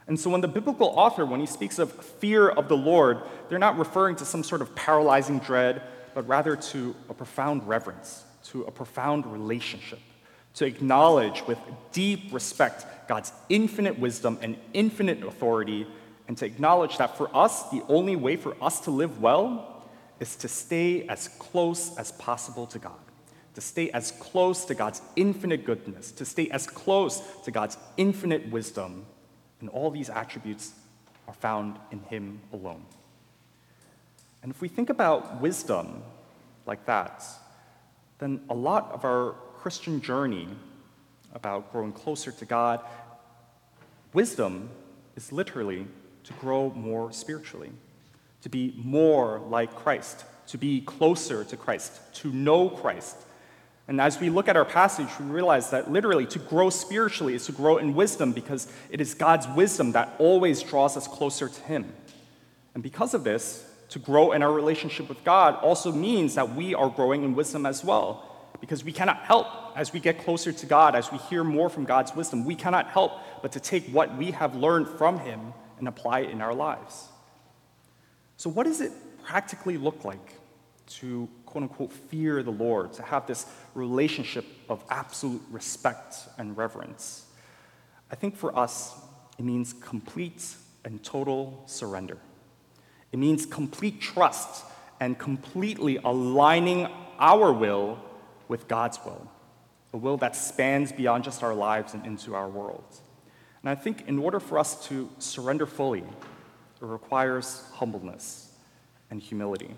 And 0.07 0.19
so, 0.19 0.29
when 0.31 0.41
the 0.41 0.49
biblical 0.49 0.89
author, 0.89 1.25
when 1.25 1.41
he 1.41 1.47
speaks 1.47 1.79
of 1.79 1.93
fear 1.93 2.49
of 2.49 2.69
the 2.69 2.77
Lord, 2.77 3.23
they're 3.49 3.59
not 3.59 3.79
referring 3.79 4.17
to 4.17 4.25
some 4.25 4.43
sort 4.43 4.61
of 4.61 4.75
paralyzing 4.75 5.39
dread, 5.39 5.83
but 6.15 6.27
rather 6.29 6.57
to 6.57 6.95
a 7.09 7.15
profound 7.15 7.67
reverence, 7.67 8.25
to 8.45 8.63
a 8.65 8.71
profound 8.71 9.27
relationship, 9.27 10.01
to 10.55 10.67
acknowledge 10.67 11.47
with 11.47 11.59
deep 11.93 12.33
respect 12.33 13.09
God's 13.09 13.33
infinite 13.49 13.99
wisdom 13.99 14.39
and 14.41 14.57
infinite 14.73 15.23
authority, 15.23 15.87
and 16.27 16.39
to 16.39 16.47
acknowledge 16.47 16.97
that 16.99 17.17
for 17.17 17.35
us, 17.37 17.69
the 17.71 17.83
only 17.89 18.17
way 18.17 18.37
for 18.37 18.57
us 18.63 18.81
to 18.81 18.91
live 18.91 19.21
well 19.21 19.85
is 20.21 20.37
to 20.37 20.49
stay 20.49 21.07
as 21.09 21.29
close 21.39 21.97
as 21.99 22.13
possible 22.13 22.67
to 22.69 22.79
God 22.79 22.95
to 23.55 23.61
stay 23.61 23.91
as 23.91 24.11
close 24.13 24.65
to 24.67 24.75
God's 24.75 25.01
infinite 25.17 25.65
goodness, 25.65 26.11
to 26.13 26.25
stay 26.25 26.49
as 26.51 26.67
close 26.67 27.23
to 27.45 27.51
God's 27.51 27.79
infinite 27.97 28.51
wisdom. 28.51 29.07
And 29.61 29.71
all 29.71 29.91
these 29.91 30.11
attributes 30.11 30.73
are 31.29 31.35
found 31.35 31.79
in 31.91 32.01
Him 32.01 32.41
alone. 32.53 32.85
And 34.43 34.51
if 34.51 34.61
we 34.61 34.69
think 34.69 34.91
about 34.91 35.41
wisdom 35.41 36.03
like 36.67 36.85
that, 36.87 37.25
then 38.19 38.41
a 38.51 38.55
lot 38.55 38.91
of 38.93 39.05
our 39.05 39.37
Christian 39.65 40.03
journey 40.03 40.47
about 41.33 41.73
growing 41.73 41.91
closer 41.91 42.31
to 42.31 42.45
God, 42.45 42.81
wisdom 44.13 44.69
is 45.17 45.33
literally 45.33 45.87
to 46.25 46.35
grow 46.35 46.69
more 46.77 47.11
spiritually, 47.13 47.71
to 48.43 48.51
be 48.51 48.75
more 48.77 49.41
like 49.49 49.75
Christ, 49.75 50.27
to 50.49 50.59
be 50.59 50.83
closer 50.83 51.45
to 51.45 51.57
Christ, 51.57 51.99
to 52.17 52.31
know 52.31 52.69
Christ, 52.69 53.17
and 53.89 54.03
as 54.03 54.21
we 54.21 54.29
look 54.29 54.49
at 54.49 54.57
our 54.59 54.67
passage, 54.67 55.09
we 55.19 55.25
realize 55.25 55.71
that 55.71 55.91
literally 55.91 56.27
to 56.27 56.39
grow 56.39 56.69
spiritually 56.69 57.33
is 57.35 57.47
to 57.47 57.53
grow 57.53 57.79
in 57.79 57.95
wisdom 57.95 58.33
because 58.33 58.71
it 58.91 59.01
is 59.01 59.15
God's 59.15 59.49
wisdom 59.49 59.93
that 59.93 60.15
always 60.19 60.63
draws 60.63 60.95
us 60.95 61.09
closer 61.09 61.49
to 61.49 61.61
Him. 61.63 61.91
And 62.75 62.83
because 62.83 63.15
of 63.15 63.25
this, 63.25 63.67
to 63.89 63.99
grow 63.99 64.33
in 64.33 64.43
our 64.43 64.53
relationship 64.53 65.09
with 65.09 65.25
God 65.25 65.55
also 65.57 65.91
means 65.91 66.35
that 66.35 66.55
we 66.55 66.75
are 66.75 66.91
growing 66.91 67.25
in 67.25 67.35
wisdom 67.35 67.65
as 67.65 67.83
well. 67.83 68.31
Because 68.61 68.85
we 68.85 68.93
cannot 68.93 69.19
help, 69.19 69.47
as 69.77 69.93
we 69.93 70.01
get 70.01 70.25
closer 70.25 70.53
to 70.53 70.67
God, 70.67 70.95
as 70.95 71.13
we 71.13 71.19
hear 71.19 71.45
more 71.45 71.69
from 71.69 71.85
God's 71.85 72.15
wisdom, 72.15 72.45
we 72.45 72.55
cannot 72.55 72.89
help 72.89 73.13
but 73.43 73.53
to 73.53 73.61
take 73.61 73.87
what 73.89 74.17
we 74.17 74.31
have 74.31 74.55
learned 74.55 74.89
from 74.89 75.19
Him 75.19 75.53
and 75.79 75.89
apply 75.89 76.21
it 76.21 76.31
in 76.31 76.41
our 76.41 76.55
lives. 76.55 77.09
So, 78.37 78.49
what 78.49 78.65
does 78.65 78.81
it 78.81 78.93
practically 79.25 79.77
look 79.77 80.05
like 80.05 80.35
to 80.87 81.29
quote 81.47 81.63
unquote 81.63 81.93
fear 81.93 82.43
the 82.43 82.51
Lord, 82.51 82.93
to 82.95 83.03
have 83.03 83.27
this 83.27 83.47
relationship 83.75 84.45
of 84.69 84.85
absolute 84.91 85.43
respect 85.51 86.17
and 86.39 86.57
reverence. 86.57 87.27
I 88.11 88.17
think 88.17 88.37
for 88.37 88.57
us, 88.59 88.95
it 89.39 89.45
means 89.45 89.73
complete 89.73 90.45
and 90.85 91.03
total 91.03 91.63
surrender. 91.67 92.19
It 93.13 93.19
means 93.19 93.47
complete 93.47 94.01
trust 94.01 94.65
and 95.01 95.19
completely 95.19 95.97
aligning 95.99 96.89
our 97.19 97.53
will 97.53 97.99
with 98.49 98.69
God's 98.69 98.99
will, 99.05 99.31
a 99.93 99.97
will 99.97 100.17
that 100.19 100.37
spans 100.37 100.93
beyond 100.93 101.25
just 101.25 101.43
our 101.43 101.55
lives 101.55 101.95
and 101.95 102.05
into 102.07 102.35
our 102.35 102.49
world. 102.49 103.01
And 103.63 103.71
I 103.71 103.75
think 103.75 104.07
in 104.07 104.19
order 104.19 104.41
for 104.41 104.59
us 104.59 104.87
to 104.89 105.09
surrender 105.19 105.67
fully, 105.67 106.01
it 106.01 106.07
requires 106.81 107.65
humbleness 107.75 108.53
and 109.11 109.21
humility. 109.21 109.75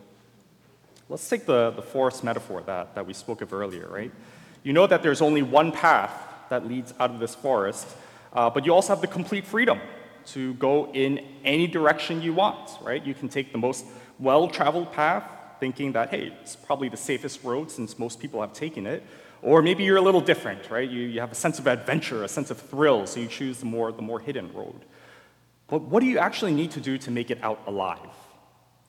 Let's 1.09 1.29
take 1.29 1.47
the, 1.47 1.71
the 1.71 1.83
forest 1.83 2.25
metaphor 2.25 2.63
that, 2.67 2.97
that 2.97 3.07
we 3.07 3.13
spoke 3.13 3.41
of 3.43 3.53
earlier, 3.53 3.87
right? 3.89 4.11
You 4.65 4.73
know 4.73 4.89
that 4.89 5.05
there's 5.05 5.23
only 5.23 5.43
one 5.43 5.71
path 5.71 6.11
that 6.49 6.67
leads 6.67 6.93
out 6.99 7.11
of 7.11 7.21
this 7.21 7.35
forest, 7.35 7.87
uh, 8.33 8.51
but 8.51 8.67
you 8.67 8.75
also 8.75 8.89
have 8.93 9.01
the 9.01 9.07
complete 9.07 9.47
freedom 9.47 9.81
to 10.27 10.55
go 10.55 10.91
in 10.93 11.25
any 11.45 11.69
direction 11.69 12.21
you 12.21 12.35
want, 12.35 12.71
right? 12.83 13.05
You 13.05 13.15
can 13.15 13.29
take 13.29 13.53
the 13.53 13.59
most 13.59 13.87
well 14.19 14.49
traveled 14.49 14.93
path, 14.93 15.31
thinking 15.61 15.93
that, 15.93 16.11
hey, 16.11 16.33
it's 16.43 16.57
probably 16.57 16.89
the 16.89 16.97
safest 16.97 17.43
road 17.45 17.71
since 17.71 17.99
most 17.99 18.21
people 18.21 18.41
have 18.41 18.53
taken 18.53 18.87
it. 18.87 19.03
Or 19.43 19.63
maybe 19.63 19.85
you're 19.85 19.97
a 19.97 20.03
little 20.03 20.21
different, 20.21 20.71
right? 20.71 20.89
You, 20.89 21.03
you 21.03 21.21
have 21.21 21.33
a 21.33 21.37
sense 21.37 21.59
of 21.59 21.67
adventure, 21.67 22.25
a 22.25 22.29
sense 22.29 22.51
of 22.51 22.59
thrill, 22.59 23.07
so 23.07 23.21
you 23.21 23.29
choose 23.29 23.59
the 23.59 23.67
more, 23.67 23.93
the 23.93 24.03
more 24.03 24.19
hidden 24.19 24.53
road. 24.53 24.81
But 25.69 25.83
what 25.83 26.01
do 26.01 26.07
you 26.07 26.19
actually 26.19 26.55
need 26.55 26.71
to 26.73 26.81
do 26.81 26.97
to 26.99 27.11
make 27.11 27.31
it 27.31 27.39
out 27.43 27.61
alive? 27.67 27.99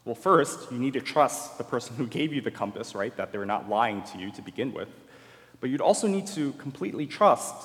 Well, 0.05 0.15
first, 0.15 0.71
you 0.71 0.79
need 0.79 0.93
to 0.93 1.01
trust 1.01 1.57
the 1.57 1.63
person 1.63 1.95
who 1.95 2.07
gave 2.07 2.31
you 2.31 2.39
the 2.39 2.51
compass, 2.51 2.95
right? 2.95 3.15
That 3.17 3.31
they're 3.31 3.45
not 3.45 3.67
lying 3.67 4.03
to 4.03 4.17
you 4.17 4.31
to 4.31 4.41
begin 4.41 4.73
with. 4.73 4.87
But 5.59 5.69
you'd 5.69 5.81
also 5.81 6.07
need 6.07 6.27
to 6.27 6.53
completely 6.53 7.07
trust 7.07 7.55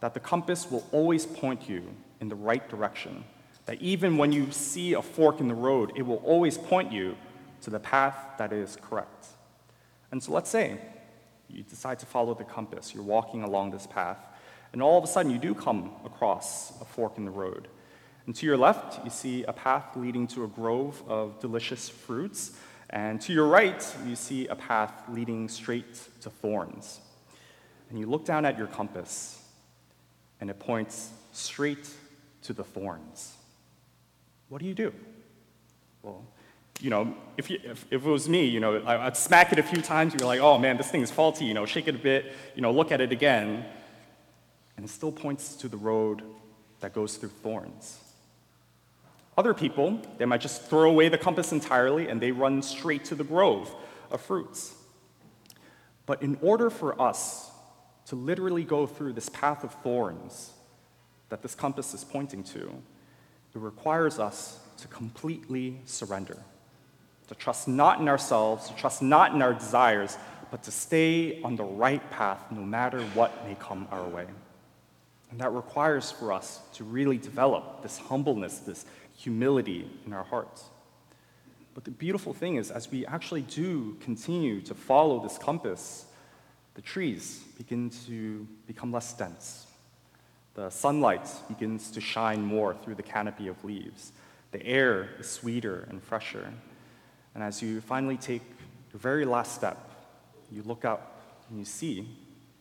that 0.00 0.12
the 0.12 0.20
compass 0.20 0.70
will 0.70 0.84
always 0.90 1.26
point 1.26 1.68
you 1.68 1.82
in 2.20 2.28
the 2.28 2.34
right 2.34 2.68
direction. 2.68 3.24
That 3.66 3.80
even 3.80 4.16
when 4.16 4.32
you 4.32 4.50
see 4.50 4.94
a 4.94 5.02
fork 5.02 5.40
in 5.40 5.48
the 5.48 5.54
road, 5.54 5.92
it 5.96 6.02
will 6.02 6.22
always 6.24 6.58
point 6.58 6.92
you 6.92 7.16
to 7.66 7.70
the 7.70 7.80
path 7.80 8.16
that 8.38 8.52
is 8.52 8.78
correct. 8.80 9.26
And 10.12 10.22
so 10.22 10.30
let's 10.30 10.48
say 10.48 10.78
you 11.50 11.64
decide 11.64 11.98
to 11.98 12.06
follow 12.06 12.32
the 12.32 12.44
compass, 12.44 12.94
you're 12.94 13.02
walking 13.02 13.42
along 13.42 13.72
this 13.72 13.88
path, 13.88 14.24
and 14.72 14.80
all 14.80 14.96
of 14.96 15.02
a 15.02 15.08
sudden 15.08 15.32
you 15.32 15.38
do 15.38 15.52
come 15.52 15.90
across 16.04 16.80
a 16.80 16.84
fork 16.84 17.18
in 17.18 17.24
the 17.24 17.30
road. 17.32 17.66
And 18.24 18.36
to 18.36 18.46
your 18.46 18.56
left, 18.56 19.04
you 19.04 19.10
see 19.10 19.42
a 19.42 19.52
path 19.52 19.96
leading 19.96 20.28
to 20.28 20.44
a 20.44 20.46
grove 20.46 21.02
of 21.08 21.40
delicious 21.40 21.88
fruits. 21.88 22.56
And 22.90 23.20
to 23.22 23.32
your 23.32 23.48
right, 23.48 23.84
you 24.06 24.14
see 24.14 24.46
a 24.46 24.54
path 24.54 25.02
leading 25.08 25.48
straight 25.48 25.94
to 26.20 26.30
thorns. 26.30 27.00
And 27.90 27.98
you 27.98 28.06
look 28.06 28.24
down 28.24 28.44
at 28.44 28.56
your 28.56 28.68
compass, 28.68 29.42
and 30.40 30.50
it 30.50 30.60
points 30.60 31.10
straight 31.32 31.88
to 32.42 32.52
the 32.52 32.62
thorns. 32.62 33.34
What 34.50 34.60
do 34.60 34.68
you 34.68 34.74
do? 34.74 34.92
Well, 36.04 36.24
you 36.80 36.90
know, 36.90 37.14
if, 37.36 37.50
you, 37.50 37.58
if, 37.64 37.86
if, 37.90 38.04
it 38.04 38.08
was 38.08 38.28
me, 38.28 38.44
you 38.44 38.60
know, 38.60 38.76
I, 38.82 39.04
would 39.04 39.16
smack 39.16 39.52
it 39.52 39.58
a 39.58 39.62
few 39.62 39.80
times, 39.82 40.14
you're 40.14 40.26
like, 40.26 40.40
oh 40.40 40.58
man, 40.58 40.76
this 40.76 40.90
thing 40.90 41.02
is 41.02 41.10
faulty, 41.10 41.44
you 41.44 41.54
know, 41.54 41.66
shake 41.66 41.88
it 41.88 41.94
a 41.94 41.98
bit, 41.98 42.32
you 42.54 42.62
know, 42.62 42.70
look 42.70 42.92
at 42.92 43.00
it 43.00 43.12
again, 43.12 43.64
and 44.76 44.84
it 44.84 44.88
still 44.88 45.12
points 45.12 45.56
to 45.56 45.68
the 45.68 45.76
road 45.76 46.22
that 46.80 46.92
goes 46.92 47.16
through 47.16 47.30
thorns. 47.30 47.98
Other 49.38 49.52
people, 49.52 50.00
they 50.18 50.24
might 50.24 50.40
just 50.40 50.62
throw 50.62 50.90
away 50.90 51.08
the 51.08 51.18
compass 51.18 51.52
entirely 51.52 52.08
and 52.08 52.20
they 52.20 52.32
run 52.32 52.62
straight 52.62 53.04
to 53.06 53.14
the 53.14 53.24
grove 53.24 53.74
of 54.10 54.20
fruits. 54.20 54.74
But 56.06 56.22
in 56.22 56.38
order 56.40 56.70
for 56.70 57.00
us 57.00 57.50
to 58.06 58.16
literally 58.16 58.64
go 58.64 58.86
through 58.86 59.12
this 59.12 59.28
path 59.28 59.64
of 59.64 59.74
thorns 59.82 60.52
that 61.28 61.42
this 61.42 61.54
compass 61.54 61.92
is 61.92 62.04
pointing 62.04 62.44
to, 62.44 62.82
it 63.54 63.58
requires 63.58 64.18
us 64.18 64.60
to 64.78 64.88
completely 64.88 65.80
surrender, 65.84 66.38
to 67.28 67.34
trust 67.34 67.68
not 67.68 68.00
in 68.00 68.08
ourselves, 68.08 68.68
to 68.68 68.76
trust 68.76 69.02
not 69.02 69.34
in 69.34 69.42
our 69.42 69.54
desires, 69.54 70.16
but 70.50 70.62
to 70.62 70.70
stay 70.70 71.42
on 71.42 71.56
the 71.56 71.64
right 71.64 72.08
path 72.10 72.40
no 72.50 72.62
matter 72.62 73.00
what 73.14 73.44
may 73.46 73.56
come 73.56 73.88
our 73.90 74.08
way. 74.08 74.26
And 75.30 75.40
that 75.40 75.52
requires 75.52 76.10
for 76.10 76.32
us 76.32 76.60
to 76.74 76.84
really 76.84 77.18
develop 77.18 77.82
this 77.82 77.98
humbleness, 77.98 78.60
this 78.60 78.86
humility 79.16 79.90
in 80.06 80.12
our 80.12 80.22
hearts. 80.24 80.64
But 81.74 81.84
the 81.84 81.90
beautiful 81.90 82.32
thing 82.32 82.56
is, 82.56 82.70
as 82.70 82.90
we 82.90 83.04
actually 83.06 83.42
do 83.42 83.96
continue 84.00 84.60
to 84.62 84.74
follow 84.74 85.22
this 85.22 85.36
compass, 85.36 86.06
the 86.74 86.82
trees 86.82 87.42
begin 87.58 87.90
to 88.06 88.46
become 88.66 88.92
less 88.92 89.12
dense. 89.12 89.66
The 90.54 90.70
sunlight 90.70 91.28
begins 91.48 91.90
to 91.90 92.00
shine 92.00 92.42
more 92.42 92.74
through 92.82 92.94
the 92.94 93.02
canopy 93.02 93.48
of 93.48 93.62
leaves. 93.62 94.12
The 94.52 94.64
air 94.64 95.10
is 95.18 95.28
sweeter 95.28 95.86
and 95.90 96.02
fresher. 96.02 96.50
And 97.36 97.44
as 97.44 97.60
you 97.60 97.82
finally 97.82 98.16
take 98.16 98.40
your 98.90 98.98
very 98.98 99.26
last 99.26 99.54
step, 99.54 99.90
you 100.50 100.62
look 100.62 100.86
up 100.86 101.20
and 101.50 101.58
you 101.58 101.66
see 101.66 102.08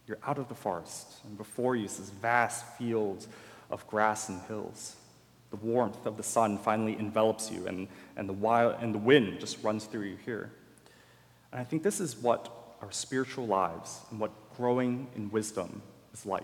you're 0.06 0.18
out 0.28 0.38
of 0.38 0.50
the 0.50 0.54
forest, 0.54 1.14
and 1.24 1.38
before 1.38 1.78
you 1.78 1.86
is 1.86 1.98
this 1.98 2.10
vast 2.10 2.66
field 2.78 3.26
of 3.72 3.88
grass 3.88 4.28
and 4.28 4.42
hills. 4.50 4.98
The 5.50 5.56
warmth 5.56 6.06
of 6.06 6.18
the 6.18 6.24
sun 6.24 6.58
finally 6.58 7.00
envelops 7.00 7.50
you, 7.50 7.66
and, 7.68 7.88
and, 8.18 8.28
the, 8.28 8.34
wild, 8.34 8.76
and 8.82 8.94
the 8.94 9.00
wind 9.00 9.40
just 9.40 9.64
runs 9.64 9.86
through 9.86 10.08
you 10.08 10.18
here. 10.26 10.52
And 11.54 11.62
I 11.62 11.64
think 11.64 11.82
this 11.82 12.02
is 12.02 12.18
what 12.18 12.52
our 12.82 12.92
spiritual 12.92 13.48
lives 13.48 14.02
and 14.12 14.20
what 14.20 14.32
growing 14.58 15.08
in 15.16 15.32
wisdom 15.32 15.82
is 16.14 16.26
like. 16.26 16.44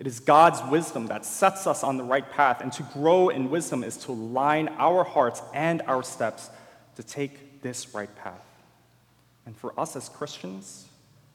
It 0.00 0.08
is 0.08 0.18
God's 0.18 0.60
wisdom 0.72 1.06
that 1.06 1.24
sets 1.24 1.68
us 1.68 1.84
on 1.84 1.98
the 1.98 2.04
right 2.04 2.28
path, 2.32 2.60
and 2.60 2.72
to 2.72 2.82
grow 2.82 3.28
in 3.28 3.48
wisdom 3.48 3.84
is 3.84 3.96
to 3.98 4.10
align 4.10 4.68
our 4.76 5.04
hearts 5.04 5.40
and 5.54 5.82
our 5.82 6.02
steps 6.02 6.50
to 6.96 7.02
take 7.02 7.62
this 7.62 7.94
right 7.94 8.14
path. 8.16 8.44
And 9.46 9.56
for 9.56 9.78
us 9.78 9.94
as 9.94 10.08
Christians, 10.08 10.86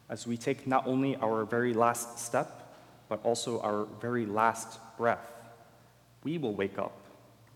as 0.10 0.28
we 0.28 0.38
take 0.38 0.68
not 0.68 0.86
only 0.86 1.16
our 1.18 1.46
very 1.46 1.74
last 1.74 2.20
step, 2.20 2.76
but 3.08 3.24
also 3.24 3.62
our 3.62 3.86
very 4.02 4.26
last 4.26 4.80
breath, 4.98 5.32
we 6.24 6.38
will 6.38 6.54
wake 6.54 6.78
up 6.78 6.98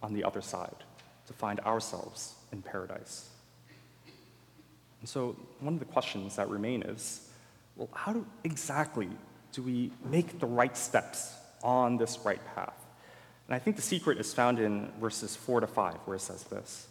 on 0.01 0.13
the 0.13 0.23
other 0.23 0.41
side 0.41 0.75
to 1.27 1.33
find 1.33 1.59
ourselves 1.61 2.35
in 2.51 2.61
paradise. 2.61 3.29
And 5.01 5.09
so, 5.09 5.35
one 5.59 5.73
of 5.73 5.79
the 5.79 5.85
questions 5.85 6.35
that 6.37 6.49
remain 6.49 6.81
is 6.83 7.27
well, 7.75 7.89
how 7.93 8.13
do, 8.13 8.25
exactly 8.43 9.09
do 9.51 9.61
we 9.61 9.91
make 10.09 10.39
the 10.39 10.45
right 10.45 10.75
steps 10.75 11.33
on 11.63 11.97
this 11.97 12.19
right 12.23 12.39
path? 12.55 12.73
And 13.47 13.55
I 13.55 13.59
think 13.59 13.75
the 13.75 13.81
secret 13.81 14.17
is 14.17 14.33
found 14.33 14.59
in 14.59 14.91
verses 14.99 15.35
4 15.35 15.61
to 15.61 15.67
5, 15.67 15.93
where 16.05 16.15
it 16.15 16.21
says 16.21 16.43
this 16.45 16.87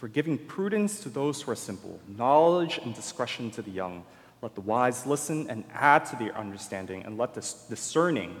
For 0.00 0.08
giving 0.08 0.38
prudence 0.38 1.00
to 1.00 1.10
those 1.10 1.42
who 1.42 1.50
are 1.50 1.54
simple, 1.54 2.00
knowledge 2.16 2.80
and 2.82 2.94
discretion 2.94 3.50
to 3.50 3.60
the 3.60 3.70
young, 3.70 4.02
let 4.40 4.54
the 4.54 4.62
wise 4.62 5.04
listen 5.04 5.50
and 5.50 5.62
add 5.74 6.06
to 6.06 6.16
their 6.16 6.34
understanding, 6.38 7.02
and 7.04 7.18
let 7.18 7.34
the 7.34 7.42
discerning 7.68 8.34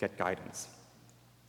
get 0.00 0.16
guidance. 0.16 0.68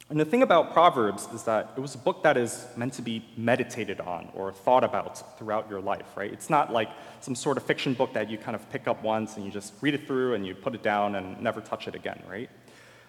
And 0.10 0.20
the 0.20 0.25
thing 0.25 0.42
about 0.42 0.74
Proverbs 0.74 1.30
is 1.34 1.44
that 1.44 1.72
it 1.77 1.80
was 1.80 1.96
a 1.96 1.98
book 1.98 2.24
that 2.24 2.36
is 2.36 2.66
meant 2.75 2.92
to 2.96 3.01
be 3.01 3.24
meditated 3.38 4.01
on 4.01 4.27
or 4.34 4.51
thought 4.51 4.84
about 4.84 5.38
throughout 5.39 5.70
your 5.70 5.80
life, 5.80 6.18
right? 6.18 6.34
It's 6.34 6.50
not 6.50 6.74
like 6.74 6.89
some 7.22 7.34
sort 7.34 7.56
of 7.56 7.63
fiction 7.63 7.94
book 7.94 8.12
that 8.16 8.30
you 8.30 8.38
kind 8.38 8.56
of 8.56 8.70
pick 8.70 8.86
up 8.86 9.01
once 9.01 9.38
and 9.38 9.46
you 9.46 9.51
just 9.51 9.72
read 9.80 9.94
it 9.94 10.08
through 10.08 10.34
and 10.34 10.46
you 10.46 10.56
put 10.56 10.75
it 10.75 10.84
down 10.84 11.16
and 11.16 11.42
never 11.42 11.62
touch 11.62 11.88
it 11.88 11.96
again, 11.96 12.22
right? 12.30 12.50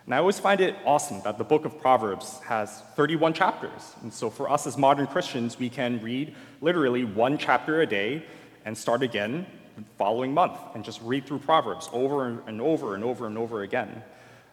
And 0.09 0.15
I 0.15 0.21
always 0.21 0.38
find 0.38 0.62
it 0.62 0.75
awesome 0.87 1.21
that 1.25 1.37
the 1.37 1.45
book 1.45 1.67
of 1.67 1.79
Proverbs 1.83 2.38
has 2.47 2.81
31 2.97 3.35
chapters. 3.35 3.95
And 4.00 4.11
so 4.11 4.31
for 4.31 4.50
us 4.50 4.67
as 4.67 4.79
modern 4.79 5.07
Christians, 5.07 5.59
we 5.59 5.69
can 5.69 6.00
read 6.00 6.35
literally 6.62 7.05
one 7.05 7.37
chapter 7.37 7.83
a 7.83 7.87
day 7.87 8.25
and 8.65 8.75
start 8.75 9.03
again 9.03 9.45
the 9.77 9.85
following 9.99 10.33
month 10.33 10.59
and 10.75 10.83
just 10.83 11.03
read 11.03 11.27
through 11.27 11.41
Proverbs 11.41 11.91
over 11.93 12.41
and 12.47 12.59
over 12.59 12.95
and 12.95 13.05
over 13.05 13.27
and 13.27 13.37
over 13.37 13.61
again. 13.61 14.03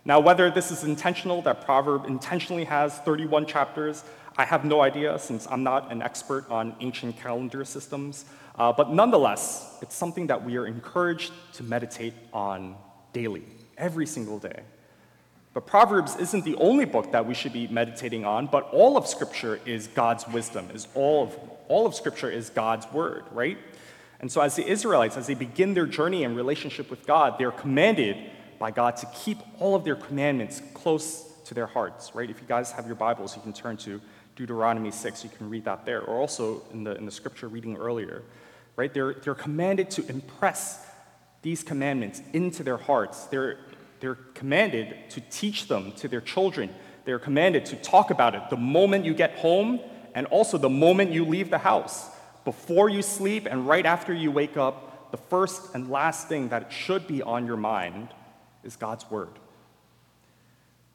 Now, 0.04 0.20
whether 0.20 0.52
this 0.52 0.72
is 0.72 0.84
intentional, 0.84 1.42
that 1.44 1.64
proverb 1.64 2.04
intentionally 2.04 2.66
has 2.66 3.00
31 3.00 3.46
chapters, 3.46 4.04
I 4.38 4.44
have 4.44 4.66
no 4.66 4.82
idea 4.82 5.18
since 5.20 5.48
I'm 5.50 5.64
not 5.64 5.90
an 5.90 6.02
expert 6.02 6.52
on 6.52 6.76
ancient 6.82 7.16
calendar 7.16 7.64
systems. 7.64 8.26
Uh, 8.58 8.74
but 8.74 8.92
nonetheless, 8.92 9.78
it's 9.82 9.96
something 9.96 10.28
that 10.28 10.44
we 10.44 10.58
are 10.58 10.68
encouraged 10.68 11.32
to 11.54 11.64
meditate 11.64 12.14
on 12.34 12.76
daily, 13.14 13.46
every 13.78 14.06
single 14.06 14.38
day. 14.38 14.64
But 15.56 15.66
Proverbs 15.66 16.18
isn't 16.18 16.44
the 16.44 16.56
only 16.56 16.84
book 16.84 17.14
that 17.14 17.26
we 17.26 17.34
should 17.34 17.54
be 17.54 17.66
meditating 17.68 18.26
on, 18.26 18.48
but 18.48 18.68
all 18.74 18.98
of 18.98 19.08
Scripture 19.08 19.62
is 19.66 19.88
God's 19.88 20.28
wisdom, 20.28 20.70
is 20.74 20.90
all 20.94 21.24
of, 21.24 21.40
all 21.70 21.86
of 21.86 21.96
Scripture 21.96 22.30
is 22.30 22.50
God's 22.50 22.86
word, 22.92 23.24
right? 23.32 23.58
And 24.20 24.30
so 24.30 24.42
as 24.42 24.58
the 24.58 24.68
Israelites, 24.68 25.16
as 25.16 25.28
they 25.28 25.34
begin 25.34 25.74
their 25.74 25.86
journey 25.86 26.24
in 26.24 26.36
relationship 26.36 26.90
with 26.90 27.08
God, 27.08 27.36
they're 27.40 27.54
commanded 27.54 28.18
by 28.60 28.70
God 28.70 28.98
to 28.98 29.06
keep 29.16 29.38
all 29.58 29.76
of 29.76 29.86
their 29.86 29.96
commandments 29.96 30.62
close 30.74 31.24
to 31.46 31.54
their 31.54 31.68
hearts, 31.68 32.14
right? 32.14 32.30
If 32.30 32.42
you 32.42 32.48
guys 32.50 32.74
have 32.74 32.86
your 32.86 32.96
Bibles, 32.96 33.38
you 33.38 33.42
can 33.42 33.54
turn 33.54 33.78
to 33.78 34.02
Deuteronomy 34.36 34.92
6, 34.92 35.24
you 35.24 35.30
can 35.30 35.50
read 35.50 35.64
that 35.64 35.86
there, 35.86 36.02
or 36.02 36.18
also 36.18 36.64
in 36.74 36.84
the, 36.84 36.98
in 36.98 37.06
the 37.06 37.12
scripture 37.12 37.48
reading 37.48 37.78
earlier, 37.78 38.24
right? 38.76 38.94
They're, 38.94 39.14
they're 39.14 39.34
commanded 39.34 39.90
to 39.92 40.06
impress 40.10 40.86
these 41.44 41.64
commandments 41.64 42.22
into 42.34 42.62
their 42.62 42.76
hearts. 42.76 43.24
They're, 43.28 43.58
they're 44.06 44.14
commanded 44.36 44.96
to 45.10 45.20
teach 45.32 45.68
them 45.68 45.92
to 45.94 46.08
their 46.08 46.22
children. 46.22 46.70
They're 47.06 47.18
commanded 47.18 47.66
to 47.66 47.76
talk 47.76 48.12
about 48.12 48.36
it 48.36 48.44
the 48.52 48.56
moment 48.56 49.04
you 49.04 49.16
get 49.16 49.34
home 49.40 49.80
and 50.14 50.28
also 50.28 50.60
the 50.60 50.70
moment 50.70 51.12
you 51.12 51.26
leave 51.26 51.50
the 51.50 51.58
house. 51.58 52.12
Before 52.44 52.88
you 52.88 53.02
sleep 53.02 53.48
and 53.50 53.68
right 53.68 53.84
after 53.84 54.14
you 54.14 54.30
wake 54.30 54.58
up, 54.58 55.10
the 55.10 55.18
first 55.18 55.74
and 55.74 55.90
last 55.90 56.28
thing 56.30 56.50
that 56.50 56.72
should 56.72 57.08
be 57.08 57.24
on 57.24 57.48
your 57.48 57.58
mind 57.58 58.10
is 58.64 58.76
God's 58.76 59.10
Word. 59.10 59.40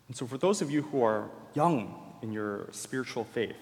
And 0.06 0.16
so, 0.16 0.24
for 0.24 0.38
those 0.38 0.62
of 0.62 0.70
you 0.70 0.82
who 0.82 1.02
are 1.02 1.28
young 1.54 2.00
in 2.22 2.30
your 2.30 2.68
spiritual 2.70 3.24
faith, 3.24 3.56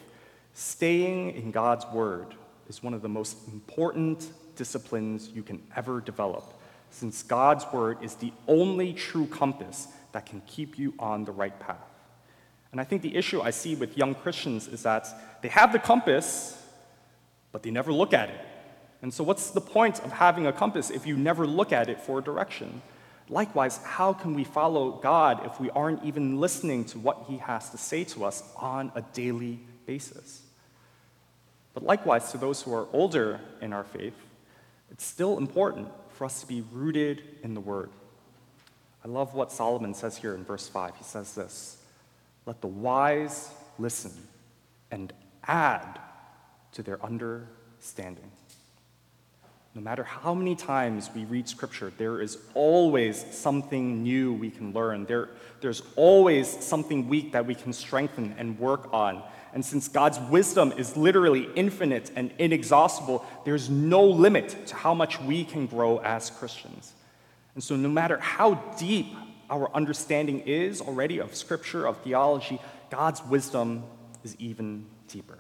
staying 0.53 1.31
in 1.31 1.53
God's 1.53 1.87
Word 1.87 2.35
is 2.69 2.83
one 2.83 2.93
of 2.93 3.01
the 3.01 3.09
most 3.09 3.49
important 3.49 4.31
disciplines 4.57 5.31
you 5.31 5.43
can 5.43 5.63
ever 5.75 6.03
develop, 6.03 6.53
since 6.91 7.23
God's 7.23 7.65
Word 7.73 7.99
is 8.03 8.15
the 8.15 8.33
only 8.47 8.93
true 8.93 9.27
compass 9.27 9.89
that 10.13 10.27
can 10.27 10.41
keep 10.47 10.79
you 10.79 10.95
on 10.99 11.25
the 11.25 11.33
right 11.33 11.59
path. 11.61 11.77
And 12.73 12.81
I 12.81 12.85
think 12.85 13.03
the 13.03 13.17
issue 13.17 13.41
I 13.41 13.51
see 13.51 13.75
with 13.75 13.97
young 13.97 14.15
Christians 14.15 14.69
is 14.69 14.83
that 14.83 15.43
they 15.43 15.49
have 15.49 15.73
the 15.73 15.79
compass, 15.79 16.61
but 17.53 17.63
they 17.63 17.71
never 17.71 17.93
look 17.93 18.13
at 18.13 18.29
it. 18.29 18.41
And 19.01 19.15
so, 19.15 19.23
what's 19.25 19.51
the 19.51 19.61
point 19.61 20.01
of 20.01 20.13
having 20.13 20.47
a 20.47 20.53
compass 20.53 20.91
if 20.91 21.07
you 21.07 21.17
never 21.17 21.47
look 21.47 21.73
at 21.73 21.89
it 21.89 22.01
for 22.01 22.19
a 22.19 22.23
direction? 22.23 22.83
Likewise, 23.31 23.79
how 23.85 24.13
can 24.13 24.35
we 24.35 24.43
follow 24.43 24.93
God 24.93 25.45
if 25.45 25.61
we 25.61 25.71
aren't 25.71 26.03
even 26.03 26.41
listening 26.41 26.85
to 26.87 26.99
what 26.99 27.25
He 27.29 27.37
has 27.39 27.71
to 27.71 27.79
say 27.79 28.05
to 28.05 28.25
us 28.25 28.43
on 28.57 28.91
a 28.95 29.03
daily 29.13 29.61
basis? 29.87 30.43
But 31.75 31.85
likewise, 31.85 32.33
to 32.33 32.39
those 32.39 32.63
who 32.63 32.75
are 32.75 32.89
older 32.93 33.41
in 33.61 33.73
our 33.73 33.85
faith, 33.85 34.17
it's 34.91 35.05
still 35.05 35.39
important 35.39 35.89
for 36.19 36.25
us 36.25 36.41
to 36.41 36.49
be 36.49 36.65
rooted 36.73 37.23
in 37.45 37.55
the 37.55 37.61
Word. 37.61 37.91
I 39.05 39.09
love 39.09 39.35
what 39.35 39.53
Solomon 39.53 39.95
says 39.95 40.17
here 40.17 40.35
in 40.35 40.45
verse 40.45 40.67
5. 40.67 40.97
He 40.97 41.05
says 41.05 41.33
this 41.37 41.79
Let 42.45 42.61
the 42.61 42.67
wise 42.67 43.51
listen 43.79 44.11
and 44.91 45.13
add 45.47 46.01
to 46.73 46.83
their 46.83 47.01
understanding. 47.05 48.33
No 49.77 49.81
matter 49.81 50.03
how 50.03 50.35
many 50.35 50.57
times 50.57 51.09
we 51.15 51.25
read 51.25 51.49
Scripture, 51.49 51.93
there 51.99 52.21
is 52.21 52.39
always 52.55 53.25
something 53.31 54.03
new 54.03 54.33
we 54.33 54.51
can 54.51 54.73
learn. 54.73 55.05
There, 55.05 55.29
there's 55.61 55.85
always 55.95 56.49
something 56.49 57.09
weak 57.09 57.31
that 57.31 57.47
we 57.47 57.55
can 57.55 57.73
strengthen 57.73 58.35
and 58.39 58.59
work 58.59 58.93
on. 58.93 59.23
And 59.55 59.65
since 59.65 59.89
God's 59.89 60.19
wisdom 60.21 60.73
is 60.77 60.97
literally 60.97 61.49
infinite 61.55 62.11
and 62.15 62.33
inexhaustible, 62.39 63.25
there's 63.45 63.71
no 63.71 64.05
limit 64.05 64.67
to 64.67 64.75
how 64.75 64.95
much 64.95 65.21
we 65.21 65.45
can 65.45 65.67
grow 65.67 65.99
as 65.99 66.31
Christians. 66.31 66.93
And 67.55 67.65
so, 67.65 67.75
no 67.77 67.89
matter 67.89 68.19
how 68.19 68.55
deep 68.79 69.07
our 69.51 69.75
understanding 69.75 70.41
is 70.41 70.81
already 70.81 71.19
of 71.19 71.35
Scripture, 71.35 71.87
of 71.87 71.97
theology, 72.03 72.61
God's 72.91 73.25
wisdom 73.25 73.85
is 74.23 74.37
even 74.39 74.87
deeper. 75.09 75.39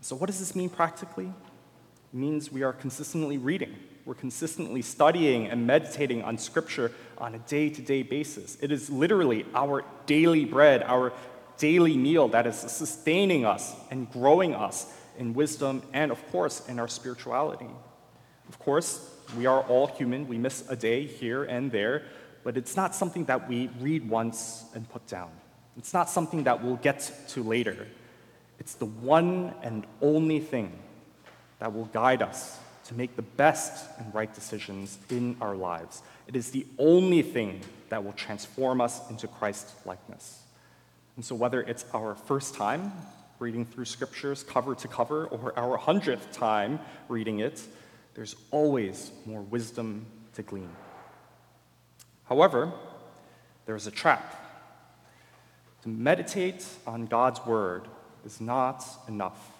So, 0.00 0.14
what 0.14 0.26
does 0.26 0.38
this 0.38 0.54
mean 0.54 0.68
practically? 0.68 1.26
It 1.26 2.16
means 2.16 2.52
we 2.52 2.62
are 2.62 2.72
consistently 2.72 3.38
reading. 3.38 3.74
We're 4.04 4.14
consistently 4.14 4.80
studying 4.80 5.48
and 5.48 5.66
meditating 5.66 6.22
on 6.22 6.38
Scripture 6.38 6.92
on 7.18 7.34
a 7.34 7.38
day 7.40 7.68
to 7.68 7.82
day 7.82 8.02
basis. 8.02 8.56
It 8.62 8.72
is 8.72 8.88
literally 8.88 9.44
our 9.54 9.84
daily 10.06 10.44
bread, 10.44 10.82
our 10.82 11.12
daily 11.58 11.96
meal 11.96 12.28
that 12.28 12.46
is 12.46 12.56
sustaining 12.56 13.44
us 13.44 13.74
and 13.90 14.10
growing 14.10 14.54
us 14.54 14.92
in 15.18 15.34
wisdom 15.34 15.82
and, 15.92 16.10
of 16.10 16.30
course, 16.30 16.66
in 16.68 16.78
our 16.78 16.88
spirituality. 16.88 17.68
Of 18.48 18.58
course, 18.58 19.14
we 19.36 19.46
are 19.46 19.60
all 19.62 19.88
human. 19.88 20.26
We 20.26 20.38
miss 20.38 20.64
a 20.70 20.76
day 20.76 21.06
here 21.06 21.44
and 21.44 21.70
there, 21.70 22.04
but 22.44 22.56
it's 22.56 22.76
not 22.76 22.94
something 22.94 23.24
that 23.26 23.48
we 23.48 23.68
read 23.80 24.08
once 24.08 24.64
and 24.74 24.88
put 24.88 25.06
down. 25.06 25.30
It's 25.76 25.92
not 25.92 26.08
something 26.08 26.44
that 26.44 26.62
we'll 26.62 26.76
get 26.76 27.10
to 27.28 27.42
later. 27.42 27.86
It's 28.58 28.74
the 28.74 28.86
one 28.86 29.54
and 29.62 29.86
only 30.00 30.40
thing 30.40 30.78
that 31.58 31.72
will 31.72 31.86
guide 31.86 32.22
us 32.22 32.58
to 32.86 32.94
make 32.94 33.16
the 33.16 33.22
best 33.22 33.84
and 33.98 34.14
right 34.14 34.32
decisions 34.34 34.98
in 35.10 35.36
our 35.40 35.54
lives. 35.54 36.02
It 36.26 36.36
is 36.36 36.50
the 36.50 36.66
only 36.78 37.22
thing 37.22 37.60
that 37.90 38.02
will 38.02 38.12
transform 38.12 38.80
us 38.80 39.08
into 39.10 39.28
Christ 39.28 39.70
likeness. 39.84 40.42
And 41.18 41.24
so, 41.24 41.34
whether 41.34 41.62
it's 41.62 41.84
our 41.92 42.14
first 42.14 42.54
time 42.54 42.92
reading 43.40 43.64
through 43.64 43.86
scriptures 43.86 44.44
cover 44.44 44.76
to 44.76 44.86
cover 44.86 45.26
or 45.26 45.52
our 45.58 45.76
hundredth 45.76 46.30
time 46.30 46.78
reading 47.08 47.40
it, 47.40 47.60
there's 48.14 48.36
always 48.52 49.10
more 49.26 49.42
wisdom 49.42 50.06
to 50.34 50.44
glean. 50.44 50.70
However, 52.26 52.70
there's 53.66 53.88
a 53.88 53.90
trap. 53.90 54.32
To 55.82 55.88
meditate 55.88 56.64
on 56.86 57.06
God's 57.06 57.44
word 57.44 57.88
is 58.24 58.40
not 58.40 58.84
enough. 59.08 59.57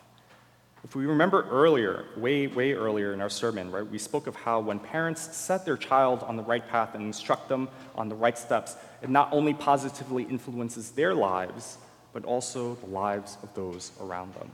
If 0.88 0.96
we 0.96 1.04
remember 1.04 1.46
earlier, 1.50 2.06
way, 2.16 2.46
way 2.46 2.72
earlier 2.72 3.12
in 3.12 3.20
our 3.20 3.28
sermon, 3.28 3.70
right, 3.70 3.86
we 3.86 3.98
spoke 3.98 4.26
of 4.26 4.34
how 4.34 4.60
when 4.60 4.78
parents 4.78 5.36
set 5.36 5.66
their 5.66 5.76
child 5.76 6.22
on 6.22 6.38
the 6.38 6.42
right 6.42 6.66
path 6.66 6.94
and 6.94 7.04
instruct 7.04 7.50
them 7.50 7.68
on 7.94 8.08
the 8.08 8.14
right 8.14 8.38
steps, 8.38 8.74
it 9.02 9.10
not 9.10 9.30
only 9.30 9.52
positively 9.52 10.22
influences 10.22 10.92
their 10.92 11.14
lives, 11.14 11.76
but 12.14 12.24
also 12.24 12.76
the 12.76 12.86
lives 12.86 13.36
of 13.42 13.52
those 13.52 13.92
around 14.00 14.32
them. 14.36 14.50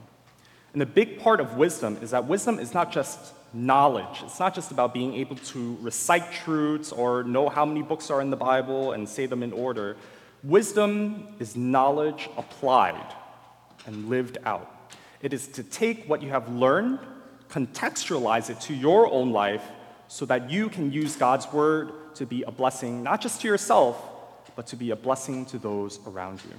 And 0.73 0.81
the 0.81 0.85
big 0.85 1.21
part 1.21 1.39
of 1.39 1.55
wisdom 1.55 1.97
is 2.01 2.11
that 2.11 2.27
wisdom 2.27 2.59
is 2.59 2.73
not 2.73 2.91
just 2.91 3.33
knowledge. 3.53 4.21
It's 4.25 4.37
not 4.37 4.53
just 4.53 4.71
about 4.71 4.93
being 4.93 5.13
able 5.13 5.37
to 5.37 5.77
recite 5.79 6.33
truths 6.33 6.91
or 6.91 7.23
know 7.23 7.47
how 7.47 7.63
many 7.63 7.81
books 7.81 8.11
are 8.11 8.19
in 8.19 8.29
the 8.29 8.35
Bible 8.35 8.91
and 8.91 9.07
say 9.07 9.25
them 9.25 9.41
in 9.41 9.53
order. 9.53 9.95
Wisdom 10.43 11.33
is 11.39 11.55
knowledge 11.55 12.29
applied 12.35 13.15
and 13.85 14.09
lived 14.09 14.37
out. 14.43 14.74
It 15.21 15.33
is 15.33 15.47
to 15.49 15.63
take 15.63 16.07
what 16.07 16.21
you 16.21 16.29
have 16.29 16.49
learned, 16.49 16.99
contextualize 17.49 18.49
it 18.49 18.59
to 18.61 18.73
your 18.73 19.11
own 19.11 19.31
life, 19.31 19.63
so 20.07 20.25
that 20.25 20.49
you 20.49 20.69
can 20.69 20.91
use 20.91 21.15
God's 21.15 21.51
word 21.51 21.91
to 22.15 22.25
be 22.25 22.43
a 22.43 22.51
blessing, 22.51 23.03
not 23.03 23.21
just 23.21 23.41
to 23.41 23.47
yourself, 23.47 23.97
but 24.55 24.67
to 24.67 24.75
be 24.75 24.91
a 24.91 24.95
blessing 24.95 25.45
to 25.47 25.57
those 25.57 25.99
around 26.07 26.41
you. 26.43 26.55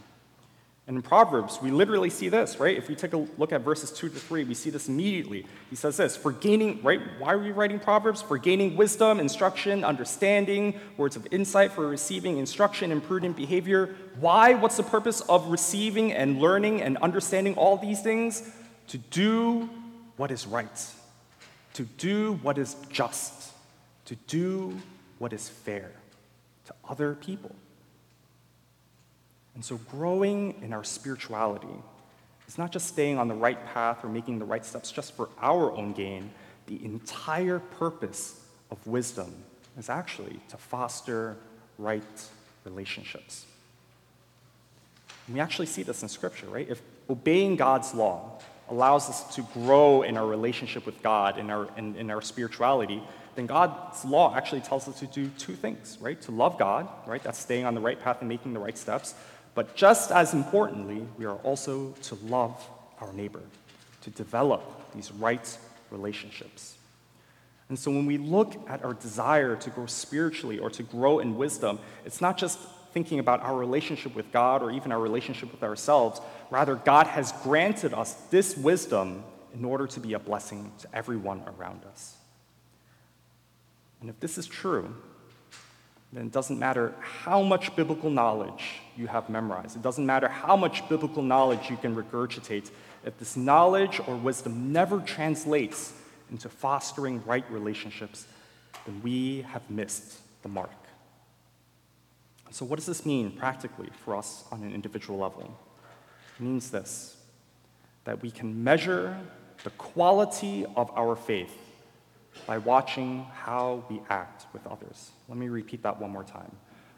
And 0.88 0.96
in 0.96 1.02
Proverbs, 1.02 1.58
we 1.60 1.72
literally 1.72 2.10
see 2.10 2.28
this, 2.28 2.60
right? 2.60 2.76
If 2.76 2.88
we 2.88 2.94
take 2.94 3.12
a 3.12 3.16
look 3.16 3.52
at 3.52 3.62
verses 3.62 3.90
2 3.90 4.08
to 4.08 4.14
3, 4.14 4.44
we 4.44 4.54
see 4.54 4.70
this 4.70 4.86
immediately. 4.86 5.44
He 5.68 5.74
says 5.74 5.96
this 5.96 6.16
For 6.16 6.30
gaining, 6.30 6.80
right? 6.82 7.00
Why 7.18 7.32
are 7.32 7.38
we 7.38 7.50
writing 7.50 7.80
Proverbs? 7.80 8.22
For 8.22 8.38
gaining 8.38 8.76
wisdom, 8.76 9.18
instruction, 9.18 9.82
understanding, 9.82 10.78
words 10.96 11.16
of 11.16 11.26
insight, 11.32 11.72
for 11.72 11.88
receiving 11.88 12.38
instruction 12.38 12.92
and 12.92 13.02
prudent 13.02 13.36
behavior. 13.36 13.96
Why? 14.20 14.54
What's 14.54 14.76
the 14.76 14.84
purpose 14.84 15.22
of 15.22 15.48
receiving 15.48 16.12
and 16.12 16.40
learning 16.40 16.82
and 16.82 16.98
understanding 16.98 17.54
all 17.56 17.76
these 17.76 18.00
things? 18.00 18.48
To 18.88 18.98
do 18.98 19.68
what 20.16 20.30
is 20.30 20.46
right, 20.46 20.86
to 21.74 21.82
do 21.82 22.34
what 22.42 22.58
is 22.58 22.76
just, 22.90 23.50
to 24.04 24.14
do 24.28 24.78
what 25.18 25.32
is 25.32 25.48
fair 25.48 25.90
to 26.66 26.74
other 26.88 27.14
people. 27.14 27.54
And 29.56 29.64
so, 29.64 29.78
growing 29.90 30.54
in 30.62 30.74
our 30.74 30.84
spirituality 30.84 31.74
is 32.46 32.58
not 32.58 32.70
just 32.70 32.86
staying 32.86 33.18
on 33.18 33.26
the 33.26 33.34
right 33.34 33.58
path 33.72 34.04
or 34.04 34.08
making 34.08 34.38
the 34.38 34.44
right 34.44 34.64
steps 34.64 34.92
just 34.92 35.16
for 35.16 35.30
our 35.40 35.72
own 35.72 35.94
gain. 35.94 36.30
The 36.66 36.84
entire 36.84 37.58
purpose 37.58 38.38
of 38.70 38.86
wisdom 38.86 39.34
is 39.78 39.88
actually 39.88 40.40
to 40.50 40.58
foster 40.58 41.36
right 41.78 42.02
relationships. 42.64 43.46
And 45.26 45.34
we 45.34 45.40
actually 45.40 45.66
see 45.66 45.82
this 45.82 46.02
in 46.02 46.08
Scripture, 46.10 46.48
right? 46.48 46.68
If 46.68 46.82
obeying 47.08 47.56
God's 47.56 47.94
law 47.94 48.38
allows 48.68 49.08
us 49.08 49.34
to 49.36 49.42
grow 49.54 50.02
in 50.02 50.18
our 50.18 50.26
relationship 50.26 50.84
with 50.84 51.02
God, 51.02 51.38
in 51.38 51.50
our, 51.50 51.68
in, 51.78 51.96
in 51.96 52.10
our 52.10 52.20
spirituality, 52.20 53.02
then 53.36 53.46
God's 53.46 54.04
law 54.04 54.34
actually 54.34 54.62
tells 54.62 54.88
us 54.88 54.98
to 55.00 55.06
do 55.06 55.28
two 55.38 55.54
things, 55.54 55.98
right? 56.00 56.20
To 56.22 56.32
love 56.32 56.58
God, 56.58 56.88
right? 57.06 57.22
That's 57.22 57.38
staying 57.38 57.64
on 57.64 57.74
the 57.74 57.80
right 57.80 58.00
path 58.00 58.18
and 58.20 58.28
making 58.28 58.54
the 58.54 58.60
right 58.60 58.76
steps, 58.76 59.14
but 59.56 59.74
just 59.74 60.12
as 60.12 60.34
importantly, 60.34 61.08
we 61.16 61.24
are 61.24 61.36
also 61.36 61.92
to 62.02 62.14
love 62.26 62.54
our 63.00 63.10
neighbor, 63.14 63.40
to 64.02 64.10
develop 64.10 64.62
these 64.94 65.10
right 65.12 65.58
relationships. 65.90 66.76
And 67.70 67.78
so 67.78 67.90
when 67.90 68.04
we 68.04 68.18
look 68.18 68.54
at 68.68 68.84
our 68.84 68.92
desire 68.92 69.56
to 69.56 69.70
grow 69.70 69.86
spiritually 69.86 70.58
or 70.58 70.68
to 70.70 70.82
grow 70.82 71.20
in 71.20 71.36
wisdom, 71.38 71.80
it's 72.04 72.20
not 72.20 72.36
just 72.36 72.58
thinking 72.92 73.18
about 73.18 73.40
our 73.40 73.56
relationship 73.56 74.14
with 74.14 74.30
God 74.30 74.62
or 74.62 74.70
even 74.70 74.92
our 74.92 75.00
relationship 75.00 75.50
with 75.50 75.62
ourselves. 75.62 76.20
Rather, 76.50 76.76
God 76.76 77.06
has 77.06 77.32
granted 77.42 77.94
us 77.94 78.12
this 78.30 78.58
wisdom 78.58 79.24
in 79.54 79.64
order 79.64 79.86
to 79.86 80.00
be 80.00 80.12
a 80.12 80.18
blessing 80.18 80.70
to 80.80 80.88
everyone 80.94 81.42
around 81.58 81.82
us. 81.86 82.14
And 84.02 84.10
if 84.10 84.20
this 84.20 84.36
is 84.36 84.46
true, 84.46 84.94
then 86.16 86.26
it 86.26 86.32
doesn't 86.32 86.58
matter 86.58 86.94
how 86.98 87.42
much 87.42 87.76
biblical 87.76 88.08
knowledge 88.08 88.80
you 88.96 89.06
have 89.06 89.28
memorized. 89.28 89.76
It 89.76 89.82
doesn't 89.82 90.06
matter 90.06 90.28
how 90.28 90.56
much 90.56 90.88
biblical 90.88 91.22
knowledge 91.22 91.68
you 91.68 91.76
can 91.76 91.94
regurgitate. 91.94 92.70
If 93.04 93.18
this 93.18 93.36
knowledge 93.36 94.00
or 94.06 94.16
wisdom 94.16 94.72
never 94.72 95.00
translates 95.00 95.92
into 96.30 96.48
fostering 96.48 97.22
right 97.26 97.44
relationships, 97.50 98.26
then 98.86 99.02
we 99.02 99.42
have 99.42 99.68
missed 99.68 100.20
the 100.42 100.48
mark. 100.48 100.70
So, 102.50 102.64
what 102.64 102.76
does 102.76 102.86
this 102.86 103.04
mean 103.04 103.32
practically 103.32 103.90
for 104.02 104.16
us 104.16 104.44
on 104.50 104.62
an 104.62 104.72
individual 104.72 105.18
level? 105.18 105.54
It 106.38 106.42
means 106.42 106.70
this 106.70 107.14
that 108.04 108.22
we 108.22 108.30
can 108.30 108.64
measure 108.64 109.18
the 109.64 109.70
quality 109.70 110.64
of 110.76 110.90
our 110.96 111.14
faith 111.14 111.65
by 112.46 112.58
watching 112.58 113.26
how 113.34 113.84
we 113.88 114.00
act 114.08 114.46
with 114.52 114.66
others. 114.66 115.10
Let 115.28 115.38
me 115.38 115.48
repeat 115.48 115.82
that 115.82 116.00
one 116.00 116.10
more 116.10 116.24
time. 116.24 116.50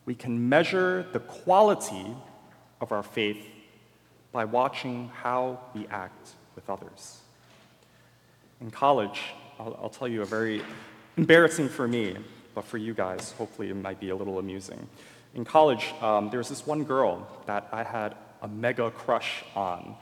We 0.04 0.14
can 0.14 0.48
measure 0.48 1.06
the 1.12 1.20
quality 1.20 2.16
of 2.80 2.92
our 2.92 3.02
faith 3.02 3.44
by 4.32 4.44
watching 4.44 5.10
how 5.22 5.60
we 5.74 5.86
act 5.88 6.30
with 6.54 6.68
others. 6.70 7.18
In 8.60 8.70
college, 8.70 9.20
I'll, 9.58 9.78
I'll 9.82 9.90
tell 9.90 10.08
you 10.08 10.22
a 10.22 10.24
very 10.24 10.62
embarrassing 11.16 11.68
for 11.68 11.86
me, 11.86 12.16
but 12.54 12.64
for 12.64 12.78
you 12.78 12.94
guys, 12.94 13.32
hopefully 13.32 13.70
it 13.70 13.76
might 13.76 14.00
be 14.00 14.10
a 14.10 14.16
little 14.16 14.38
amusing. 14.38 14.88
In 15.34 15.44
college, 15.44 15.92
um, 16.00 16.30
there 16.30 16.38
was 16.38 16.48
this 16.48 16.66
one 16.66 16.84
girl 16.84 17.26
that 17.46 17.68
I 17.72 17.82
had 17.82 18.14
a 18.42 18.48
mega 18.48 18.90
crush 18.90 19.44
on. 19.54 19.94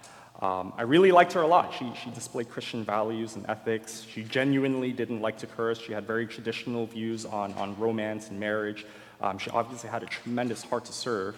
Um, 0.42 0.74
I 0.76 0.82
really 0.82 1.12
liked 1.12 1.32
her 1.32 1.40
a 1.40 1.46
lot. 1.46 1.72
She, 1.72 1.90
she 2.04 2.10
displayed 2.10 2.50
Christian 2.50 2.84
values 2.84 3.36
and 3.36 3.46
ethics. 3.48 4.06
She 4.10 4.22
genuinely 4.22 4.92
didn't 4.92 5.22
like 5.22 5.38
to 5.38 5.46
curse. 5.46 5.78
She 5.78 5.92
had 5.92 6.06
very 6.06 6.26
traditional 6.26 6.86
views 6.86 7.24
on, 7.24 7.54
on 7.54 7.78
romance 7.78 8.28
and 8.28 8.38
marriage. 8.38 8.84
Um, 9.22 9.38
she 9.38 9.48
obviously 9.50 9.88
had 9.88 10.02
a 10.02 10.06
tremendous 10.06 10.62
heart 10.62 10.84
to 10.86 10.92
serve. 10.92 11.36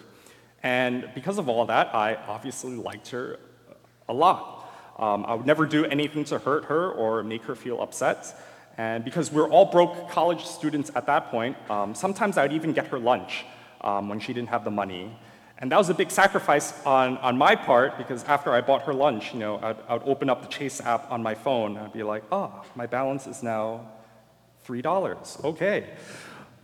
And 0.63 1.09
because 1.15 1.37
of 1.37 1.47
all 1.47 1.65
that, 1.67 1.95
I 1.95 2.15
obviously 2.15 2.75
liked 2.75 3.09
her 3.09 3.39
a 4.09 4.13
lot. 4.13 4.69
Um, 4.97 5.25
I 5.25 5.33
would 5.33 5.45
never 5.45 5.65
do 5.65 5.85
anything 5.85 6.25
to 6.25 6.39
hurt 6.39 6.65
her 6.65 6.91
or 6.91 7.23
make 7.23 7.43
her 7.43 7.55
feel 7.55 7.81
upset. 7.81 8.35
And 8.77 9.05
because 9.05 9.31
we're 9.31 9.47
all 9.47 9.65
broke 9.65 10.09
college 10.09 10.43
students 10.45 10.91
at 10.95 11.05
that 11.05 11.31
point, 11.31 11.55
um, 11.69 11.95
sometimes 11.95 12.37
I'd 12.37 12.51
even 12.51 12.73
get 12.73 12.87
her 12.87 12.99
lunch 12.99 13.45
um, 13.81 14.09
when 14.09 14.19
she 14.19 14.33
didn't 14.33 14.49
have 14.49 14.65
the 14.65 14.71
money. 14.71 15.17
And 15.61 15.71
that 15.73 15.77
was 15.77 15.89
a 15.89 15.93
big 15.93 16.09
sacrifice 16.09 16.73
on, 16.85 17.17
on 17.17 17.37
my 17.37 17.53
part 17.53 17.97
because 17.97 18.23
after 18.23 18.53
I 18.53 18.61
bought 18.61 18.83
her 18.83 18.93
lunch, 18.93 19.33
you 19.33 19.39
know, 19.39 19.59
I'd, 19.61 19.75
I'd 19.89 20.03
open 20.03 20.29
up 20.29 20.41
the 20.41 20.47
Chase 20.47 20.79
app 20.79 21.11
on 21.11 21.21
my 21.21 21.35
phone 21.35 21.75
and 21.75 21.85
I'd 21.85 21.93
be 21.93 22.03
like, 22.03 22.23
oh, 22.31 22.63
my 22.75 22.85
balance 22.85 23.27
is 23.27 23.43
now 23.43 23.91
$3. 24.65 25.43
Okay. 25.43 25.89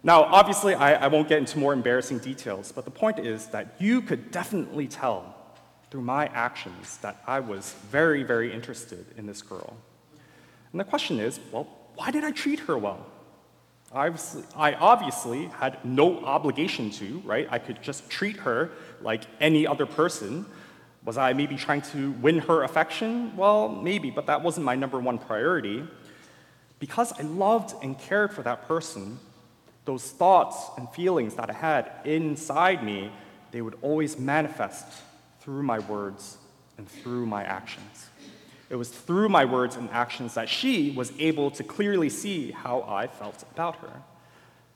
Now, 0.02 0.24
obviously, 0.24 0.76
I, 0.76 0.94
I 0.94 1.08
won't 1.08 1.28
get 1.28 1.40
into 1.40 1.60
more 1.60 1.74
embarrassing 1.74 2.20
details, 2.20 2.72
but 2.72 2.86
the 2.86 2.92
point 2.92 3.20
is 3.20 3.48
that 3.48 3.76
you 3.80 4.02
could 4.02 4.32
definitely 4.32 4.88
tell 4.88 5.36
through 5.92 6.04
my 6.04 6.28
actions 6.28 6.98
that 6.98 7.22
I 7.28 7.42
was 7.42 7.74
very, 7.90 8.24
very 8.24 8.54
interested 8.54 9.06
in 9.18 9.26
this 9.26 9.42
girl. 9.42 9.76
And 10.72 10.80
the 10.80 10.86
question 10.86 11.20
is 11.20 11.40
well, 11.52 11.68
why 11.96 12.12
did 12.12 12.24
I 12.24 12.32
treat 12.32 12.60
her 12.62 12.78
well? 12.78 13.06
Obviously, 13.96 14.44
I 14.58 14.74
obviously 14.74 15.46
had 15.46 15.84
no 15.86 16.20
obligation 16.26 16.92
to, 16.92 17.20
right? 17.24 17.48
I 17.50 17.60
could 17.60 17.82
just 17.82 18.10
treat 18.10 18.36
her 18.38 18.72
like 19.02 19.24
any 19.40 19.66
other 19.66 19.86
person. 19.86 20.46
Was 21.06 21.18
I 21.18 21.32
maybe 21.32 21.56
trying 21.56 21.82
to 21.94 22.12
win 22.12 22.40
her 22.40 22.64
affection? 22.64 23.38
Well, 23.38 23.70
maybe, 23.70 24.12
but 24.12 24.26
that 24.26 24.42
wasn't 24.44 24.66
my 24.66 24.76
number 24.76 25.00
one 25.00 25.18
priority. 25.18 25.88
Because 26.80 27.14
I 27.18 27.22
loved 27.22 27.74
and 27.82 27.98
cared 27.98 28.34
for 28.34 28.42
that 28.42 28.68
person, 28.68 29.18
those 29.86 30.12
thoughts 30.12 30.58
and 30.78 30.90
feelings 30.90 31.36
that 31.36 31.50
I 31.50 31.54
had 31.54 31.90
inside 32.04 32.84
me, 32.84 33.14
they 33.52 33.62
would 33.62 33.78
always 33.82 34.20
manifest 34.20 34.86
through 35.40 35.64
my 35.64 35.80
words 35.80 36.38
and 36.78 36.86
through 36.90 37.28
my 37.28 37.44
actions. 37.44 38.10
It 38.70 38.76
was 38.76 38.90
through 38.90 39.30
my 39.30 39.46
words 39.46 39.76
and 39.76 39.90
actions 39.92 40.34
that 40.34 40.50
she 40.50 40.92
was 40.92 41.14
able 41.20 41.52
to 41.52 41.64
clearly 41.64 42.10
see 42.10 42.52
how 42.52 42.84
I 42.88 43.08
felt 43.08 43.44
about 43.52 43.78
her. 43.78 44.02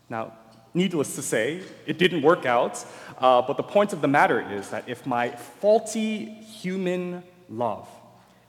Now, 0.10 0.34
needless 0.73 1.15
to 1.15 1.21
say, 1.21 1.62
it 1.86 1.97
didn't 1.97 2.21
work 2.21 2.45
out, 2.45 2.86
uh, 3.17 3.41
but 3.41 3.58
the 3.58 3.63
point 3.63 3.93
of 3.93 4.02
the 4.02 4.08
matter 4.08 4.39
is 4.39 4.69
that 4.69 4.88
if 4.88 5.06
my 5.06 5.30
faulty 5.32 6.25
human 6.25 7.23
love, 7.49 7.88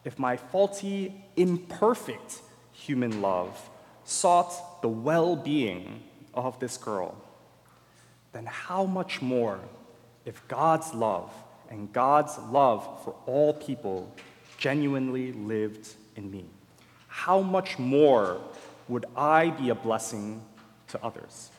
if 0.04 0.18
my 0.18 0.36
faulty, 0.36 1.24
imperfect 1.36 2.40
human 2.72 3.22
love 3.22 3.68
sought 4.04 4.82
the 4.82 4.88
well 4.88 5.36
being 5.36 6.02
of 6.34 6.58
this 6.60 6.76
girl, 6.76 7.16
then 8.32 8.46
how 8.46 8.84
much 8.84 9.20
more 9.20 9.60
if 10.24 10.46
God's 10.48 10.92
love 10.94 11.32
and 11.70 11.92
God's 11.92 12.38
love 12.38 13.04
for 13.04 13.14
all 13.26 13.54
people 13.54 14.14
genuinely 14.60 15.32
lived 15.32 15.88
in 16.14 16.30
me? 16.30 16.44
How 17.08 17.40
much 17.40 17.78
more 17.78 18.40
would 18.86 19.06
I 19.16 19.50
be 19.50 19.70
a 19.70 19.74
blessing 19.74 20.42
to 20.88 21.02
others? 21.02 21.50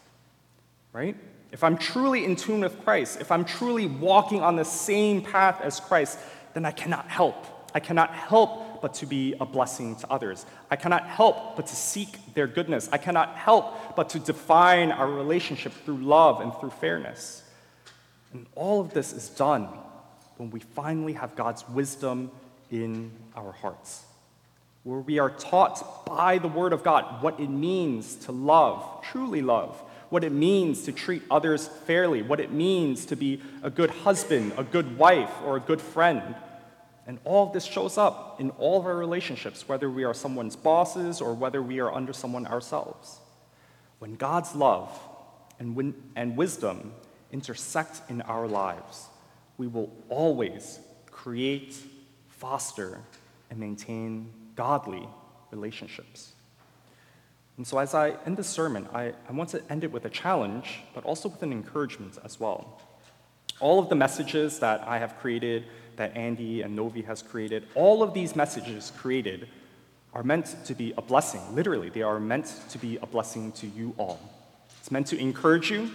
Right? 0.93 1.17
If 1.51 1.63
I'm 1.65 1.77
truly 1.77 2.23
in 2.23 2.37
tune 2.37 2.61
with 2.61 2.81
Christ, 2.85 3.19
if 3.19 3.31
I'm 3.31 3.43
truly 3.43 3.87
walking 3.87 4.41
on 4.41 4.55
the 4.55 4.63
same 4.63 5.21
path 5.21 5.59
as 5.61 5.81
Christ, 5.81 6.19
then 6.53 6.63
I 6.65 6.71
cannot 6.71 7.09
help. 7.09 7.45
I 7.73 7.79
cannot 7.79 8.13
help 8.13 8.81
but 8.81 8.93
to 8.95 9.05
be 9.05 9.35
a 9.39 9.45
blessing 9.45 9.95
to 9.97 10.09
others. 10.09 10.45
I 10.69 10.75
cannot 10.75 11.05
help 11.07 11.55
but 11.55 11.67
to 11.67 11.75
seek 11.75 12.33
their 12.33 12.47
goodness. 12.47 12.89
I 12.91 12.97
cannot 12.97 13.35
help 13.35 13.95
but 13.95 14.09
to 14.09 14.19
define 14.19 14.91
our 14.91 15.09
relationship 15.09 15.73
through 15.85 15.97
love 15.97 16.41
and 16.41 16.53
through 16.55 16.71
fairness. 16.71 17.43
And 18.33 18.45
all 18.55 18.79
of 18.79 18.93
this 18.93 19.11
is 19.11 19.29
done 19.29 19.67
when 20.37 20.51
we 20.51 20.59
finally 20.59 21.13
have 21.13 21.35
God's 21.35 21.67
wisdom 21.69 22.31
in 22.71 23.11
our 23.35 23.51
hearts, 23.51 24.03
where 24.83 24.99
we 24.99 25.19
are 25.19 25.29
taught 25.29 26.05
by 26.05 26.37
the 26.37 26.47
Word 26.47 26.73
of 26.73 26.83
God 26.83 27.21
what 27.21 27.39
it 27.39 27.49
means 27.49 28.15
to 28.15 28.31
love, 28.31 29.03
truly 29.03 29.41
love, 29.41 29.79
what 30.09 30.23
it 30.23 30.31
means 30.31 30.83
to 30.83 30.91
treat 30.91 31.21
others 31.29 31.67
fairly, 31.67 32.21
what 32.21 32.39
it 32.39 32.51
means 32.51 33.05
to 33.05 33.15
be 33.15 33.41
a 33.61 33.69
good 33.69 33.89
husband, 33.89 34.53
a 34.57 34.63
good 34.63 34.97
wife, 34.97 35.31
or 35.45 35.57
a 35.57 35.59
good 35.59 35.81
friend. 35.81 36.35
And 37.07 37.19
all 37.23 37.47
of 37.47 37.53
this 37.53 37.65
shows 37.65 37.97
up 37.97 38.39
in 38.39 38.51
all 38.51 38.79
of 38.79 38.85
our 38.85 38.95
relationships, 38.95 39.67
whether 39.67 39.89
we 39.89 40.03
are 40.03 40.13
someone's 40.13 40.55
bosses 40.55 41.21
or 41.21 41.33
whether 41.33 41.61
we 41.61 41.79
are 41.79 41.93
under 41.93 42.13
someone 42.13 42.47
ourselves. 42.47 43.19
When 43.99 44.15
God's 44.15 44.55
love 44.55 44.97
and, 45.59 45.75
win- 45.75 45.95
and 46.15 46.37
wisdom 46.37 46.93
intersect 47.31 48.01
in 48.09 48.21
our 48.21 48.47
lives, 48.47 49.07
we 49.57 49.67
will 49.67 49.91
always 50.09 50.79
create, 51.09 51.77
foster, 52.41 52.99
and 53.51 53.59
maintain 53.59 54.27
godly 54.55 55.07
relationships. 55.51 56.33
And 57.57 57.67
so, 57.67 57.77
as 57.77 57.93
I 57.93 58.15
end 58.25 58.35
this 58.35 58.47
sermon, 58.47 58.87
I, 58.91 59.13
I 59.29 59.31
want 59.31 59.49
to 59.49 59.61
end 59.69 59.83
it 59.83 59.91
with 59.91 60.05
a 60.05 60.09
challenge, 60.09 60.79
but 60.95 61.03
also 61.03 61.29
with 61.29 61.43
an 61.43 61.51
encouragement 61.51 62.17
as 62.25 62.39
well. 62.39 62.81
All 63.59 63.77
of 63.77 63.89
the 63.89 63.95
messages 63.95 64.57
that 64.57 64.81
I 64.87 64.97
have 64.97 65.19
created, 65.19 65.65
that 65.97 66.17
Andy 66.17 66.63
and 66.63 66.75
Novi 66.75 67.03
has 67.03 67.21
created, 67.21 67.67
all 67.75 68.01
of 68.01 68.15
these 68.15 68.35
messages 68.35 68.91
created 68.97 69.47
are 70.15 70.23
meant 70.23 70.55
to 70.65 70.73
be 70.73 70.95
a 70.97 71.01
blessing. 71.03 71.41
Literally, 71.53 71.89
they 71.89 72.01
are 72.01 72.19
meant 72.19 72.55
to 72.71 72.79
be 72.79 72.97
a 73.03 73.05
blessing 73.05 73.51
to 73.51 73.67
you 73.67 73.93
all. 73.99 74.19
It's 74.79 74.89
meant 74.89 75.05
to 75.07 75.17
encourage 75.19 75.69
you, 75.69 75.91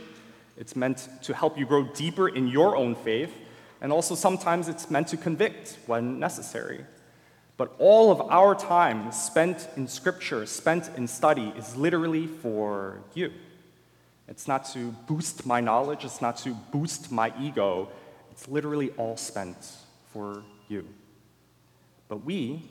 it's 0.56 0.76
meant 0.76 1.08
to 1.22 1.34
help 1.34 1.58
you 1.58 1.66
grow 1.66 1.82
deeper 1.82 2.28
in 2.28 2.46
your 2.46 2.76
own 2.76 2.94
faith, 2.94 3.32
and 3.80 3.92
also 3.92 4.14
sometimes 4.14 4.68
it's 4.68 4.90
meant 4.90 5.08
to 5.08 5.16
convict 5.16 5.78
when 5.86 6.18
necessary. 6.18 6.84
But 7.56 7.74
all 7.78 8.10
of 8.10 8.20
our 8.20 8.54
time 8.54 9.12
spent 9.12 9.68
in 9.76 9.88
scripture, 9.88 10.44
spent 10.46 10.90
in 10.96 11.08
study, 11.08 11.52
is 11.56 11.76
literally 11.76 12.26
for 12.26 13.00
you. 13.14 13.32
It's 14.28 14.48
not 14.48 14.66
to 14.72 14.94
boost 15.06 15.46
my 15.46 15.60
knowledge, 15.60 16.04
it's 16.04 16.20
not 16.20 16.36
to 16.38 16.54
boost 16.72 17.10
my 17.12 17.32
ego. 17.40 17.88
It's 18.32 18.48
literally 18.48 18.90
all 18.98 19.16
spent 19.16 19.56
for 20.12 20.42
you. 20.68 20.86
But 22.08 22.24
we 22.24 22.62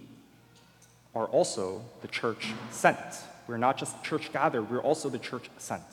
are 1.15 1.25
also 1.25 1.83
the 2.01 2.07
church 2.07 2.53
sent. 2.69 2.99
We're 3.47 3.57
not 3.57 3.77
just 3.77 4.03
church 4.03 4.31
gathered, 4.31 4.69
we're 4.69 4.81
also 4.81 5.09
the 5.09 5.19
church 5.19 5.49
sent. 5.57 5.83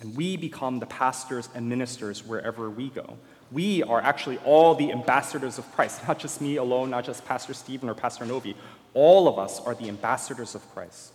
And 0.00 0.16
we 0.16 0.36
become 0.36 0.78
the 0.78 0.86
pastors 0.86 1.48
and 1.54 1.68
ministers 1.68 2.24
wherever 2.24 2.70
we 2.70 2.88
go 2.88 3.18
we 3.52 3.82
are 3.82 4.00
actually 4.00 4.38
all 4.38 4.74
the 4.74 4.90
ambassadors 4.90 5.58
of 5.58 5.70
Christ, 5.72 6.06
not 6.08 6.18
just 6.18 6.40
me 6.40 6.56
alone, 6.56 6.90
not 6.90 7.04
just 7.04 7.24
Pastor 7.24 7.54
Stephen 7.54 7.88
or 7.88 7.94
Pastor 7.94 8.24
Novi. 8.24 8.56
All 8.94 9.28
of 9.28 9.38
us 9.38 9.60
are 9.60 9.74
the 9.74 9.88
ambassadors 9.88 10.54
of 10.54 10.68
Christ. 10.72 11.12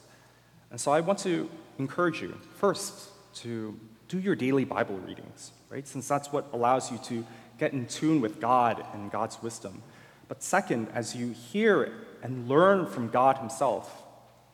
And 0.69 0.80
so 0.80 0.91
I 0.91 1.00
want 1.00 1.19
to 1.19 1.50
encourage 1.80 2.21
you, 2.21 2.38
first, 2.56 3.10
to 3.36 3.80
do 4.08 4.19
your 4.19 4.36
daily 4.36 4.65
Bible 4.65 4.97
readings, 5.00 5.52
right? 5.69 5.88
Since 5.88 6.08
that's 6.08 6.32
what 6.32 6.47
allows 6.54 6.91
you 6.91 6.97
to 7.06 7.26
get 7.58 7.73
in 7.73 7.86
tune 7.88 8.21
with 8.21 8.39
God 8.39 8.84
and 8.93 9.12
God's 9.12 9.41
wisdom. 9.41 9.82
But 10.28 10.43
second, 10.43 10.89
as 10.93 11.15
you 11.15 11.32
hear 11.32 11.91
and 12.21 12.47
learn 12.47 12.86
from 12.86 13.10
God 13.10 13.38
Himself, 13.38 14.04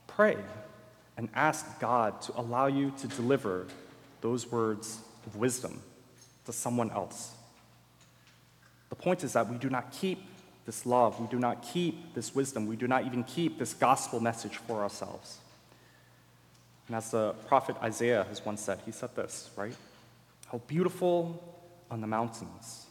pray 0.07 0.37
and 1.17 1.29
ask 1.33 1.79
God 1.79 2.21
to 2.23 2.39
allow 2.39 2.67
you 2.67 2.93
to 2.99 3.07
deliver 3.07 3.67
those 4.21 4.51
words 4.51 4.99
of 5.25 5.35
wisdom 5.35 5.81
to 6.45 6.53
someone 6.53 6.91
else. 6.91 7.31
The 8.93 9.01
point 9.01 9.23
is 9.23 9.33
that 9.33 9.49
we 9.49 9.57
do 9.57 9.71
not 9.71 9.91
keep 9.91 10.23
this 10.67 10.85
love, 10.85 11.19
we 11.19 11.25
do 11.25 11.39
not 11.39 11.63
keep 11.63 12.13
this 12.13 12.35
wisdom, 12.35 12.67
we 12.67 12.75
do 12.75 12.87
not 12.87 13.07
even 13.07 13.23
keep 13.23 13.57
this 13.57 13.73
gospel 13.73 14.19
message 14.19 14.57
for 14.57 14.83
ourselves. 14.83 15.39
And 16.85 16.95
as 16.95 17.09
the 17.09 17.33
prophet 17.47 17.75
Isaiah 17.81 18.23
has 18.29 18.45
once 18.45 18.61
said, 18.61 18.77
he 18.85 18.91
said 18.91 19.15
this, 19.15 19.49
right? 19.55 19.75
How 20.51 20.59
beautiful 20.67 21.43
on 21.89 22.01
the 22.01 22.07
mountains 22.07 22.85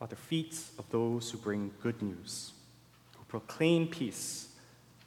are 0.00 0.06
the 0.06 0.14
feet 0.14 0.56
of 0.78 0.88
those 0.90 1.32
who 1.32 1.38
bring 1.38 1.72
good 1.82 2.00
news, 2.00 2.52
who 3.18 3.24
proclaim 3.24 3.88
peace, 3.88 4.46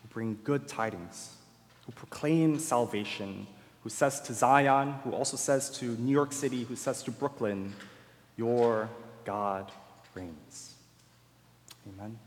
who 0.02 0.10
bring 0.10 0.38
good 0.44 0.68
tidings, 0.68 1.34
who 1.86 1.94
proclaim 1.94 2.60
salvation, 2.60 3.48
who 3.84 3.90
says 3.90 4.20
to 4.20 4.34
Zion, 4.34 4.96
who 5.06 5.14
also 5.14 5.38
says 5.38 5.70
to 5.78 5.86
New 5.96 6.12
York 6.12 6.34
City, 6.34 6.66
who 6.66 6.76
says 6.76 7.04
to 7.04 7.12
Brooklyn, 7.12 7.74
Your 8.36 8.90
God 9.24 9.72
reigns. 10.16 10.76
Amen. 11.88 12.18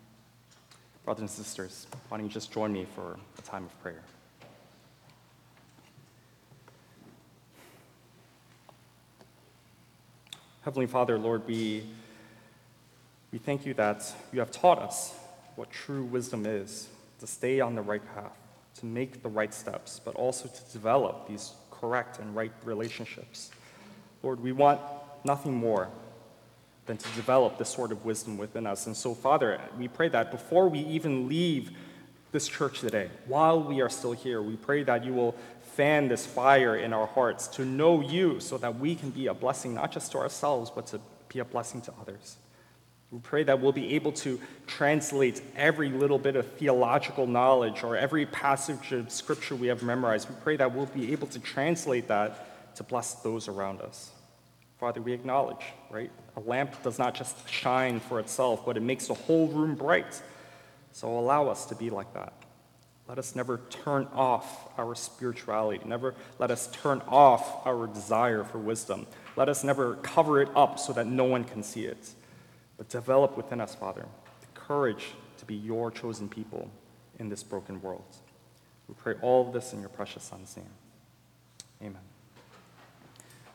Brothers 1.04 1.22
and 1.22 1.30
sisters, 1.30 1.86
why 2.08 2.18
don't 2.18 2.26
you 2.26 2.32
just 2.32 2.52
join 2.52 2.72
me 2.72 2.86
for 2.94 3.18
a 3.38 3.42
time 3.42 3.64
of 3.64 3.82
prayer? 3.82 4.02
Heavenly 10.62 10.86
Father, 10.86 11.18
Lord, 11.18 11.46
we, 11.46 11.86
we 13.32 13.38
thank 13.38 13.64
you 13.64 13.72
that 13.74 14.12
you 14.32 14.40
have 14.40 14.50
taught 14.50 14.78
us 14.78 15.14
what 15.56 15.70
true 15.70 16.04
wisdom 16.04 16.44
is, 16.44 16.88
to 17.20 17.26
stay 17.26 17.58
on 17.58 17.74
the 17.74 17.80
right 17.80 18.02
path, 18.14 18.36
to 18.76 18.86
make 18.86 19.22
the 19.22 19.28
right 19.28 19.52
steps, 19.52 20.00
but 20.04 20.14
also 20.14 20.46
to 20.46 20.72
develop 20.72 21.26
these 21.26 21.52
correct 21.70 22.18
and 22.18 22.36
right 22.36 22.52
relationships. 22.64 23.50
Lord, 24.22 24.40
we 24.40 24.52
want 24.52 24.80
nothing 25.24 25.54
more 25.54 25.88
than 26.88 26.96
to 26.96 27.08
develop 27.10 27.58
this 27.58 27.68
sort 27.68 27.92
of 27.92 28.04
wisdom 28.04 28.36
within 28.36 28.66
us. 28.66 28.86
And 28.86 28.96
so, 28.96 29.14
Father, 29.14 29.60
we 29.78 29.86
pray 29.86 30.08
that 30.08 30.32
before 30.32 30.68
we 30.68 30.80
even 30.80 31.28
leave 31.28 31.70
this 32.32 32.48
church 32.48 32.80
today, 32.80 33.10
while 33.26 33.62
we 33.62 33.80
are 33.80 33.88
still 33.88 34.12
here, 34.12 34.42
we 34.42 34.56
pray 34.56 34.82
that 34.82 35.04
you 35.04 35.12
will 35.12 35.36
fan 35.74 36.08
this 36.08 36.26
fire 36.26 36.76
in 36.76 36.92
our 36.92 37.06
hearts 37.06 37.46
to 37.46 37.64
know 37.64 38.00
you 38.00 38.40
so 38.40 38.58
that 38.58 38.80
we 38.80 38.96
can 38.96 39.10
be 39.10 39.28
a 39.28 39.34
blessing 39.34 39.74
not 39.74 39.92
just 39.92 40.10
to 40.12 40.18
ourselves, 40.18 40.70
but 40.70 40.86
to 40.88 41.00
be 41.28 41.38
a 41.38 41.44
blessing 41.44 41.80
to 41.82 41.92
others. 42.00 42.36
We 43.10 43.20
pray 43.20 43.42
that 43.44 43.60
we'll 43.60 43.72
be 43.72 43.94
able 43.94 44.12
to 44.12 44.40
translate 44.66 45.40
every 45.56 45.90
little 45.90 46.18
bit 46.18 46.36
of 46.36 46.46
theological 46.54 47.26
knowledge 47.26 47.84
or 47.84 47.96
every 47.96 48.26
passage 48.26 48.92
of 48.92 49.10
scripture 49.10 49.56
we 49.56 49.68
have 49.68 49.82
memorized. 49.82 50.28
We 50.28 50.36
pray 50.42 50.56
that 50.56 50.74
we'll 50.74 50.86
be 50.86 51.12
able 51.12 51.26
to 51.28 51.38
translate 51.38 52.08
that 52.08 52.74
to 52.76 52.82
bless 52.82 53.14
those 53.14 53.48
around 53.48 53.80
us. 53.80 54.10
Father, 54.78 55.02
we 55.02 55.12
acknowledge, 55.12 55.64
right? 55.90 56.10
A 56.36 56.40
lamp 56.40 56.82
does 56.82 56.98
not 56.98 57.14
just 57.14 57.48
shine 57.48 57.98
for 57.98 58.20
itself, 58.20 58.64
but 58.64 58.76
it 58.76 58.82
makes 58.82 59.08
the 59.08 59.14
whole 59.14 59.48
room 59.48 59.74
bright. 59.74 60.22
So 60.92 61.18
allow 61.18 61.48
us 61.48 61.66
to 61.66 61.74
be 61.74 61.90
like 61.90 62.12
that. 62.14 62.32
Let 63.08 63.18
us 63.18 63.34
never 63.34 63.60
turn 63.70 64.06
off 64.14 64.68
our 64.78 64.94
spirituality. 64.94 65.80
Never 65.84 66.14
let 66.38 66.50
us 66.50 66.68
turn 66.70 67.00
off 67.08 67.66
our 67.66 67.86
desire 67.86 68.44
for 68.44 68.58
wisdom. 68.58 69.06
Let 69.34 69.48
us 69.48 69.64
never 69.64 69.94
cover 69.96 70.42
it 70.42 70.50
up 70.54 70.78
so 70.78 70.92
that 70.92 71.06
no 71.06 71.24
one 71.24 71.44
can 71.44 71.62
see 71.62 71.86
it. 71.86 72.10
But 72.76 72.88
develop 72.88 73.36
within 73.36 73.60
us, 73.60 73.74
Father, 73.74 74.04
the 74.40 74.46
courage 74.60 75.06
to 75.38 75.44
be 75.46 75.54
your 75.54 75.90
chosen 75.90 76.28
people 76.28 76.70
in 77.18 77.28
this 77.28 77.42
broken 77.42 77.80
world. 77.80 78.04
We 78.88 78.94
pray 78.94 79.14
all 79.22 79.46
of 79.46 79.52
this 79.52 79.72
in 79.72 79.80
your 79.80 79.88
precious 79.88 80.22
Son's 80.22 80.56
name. 80.56 80.66
Amen. 81.82 82.02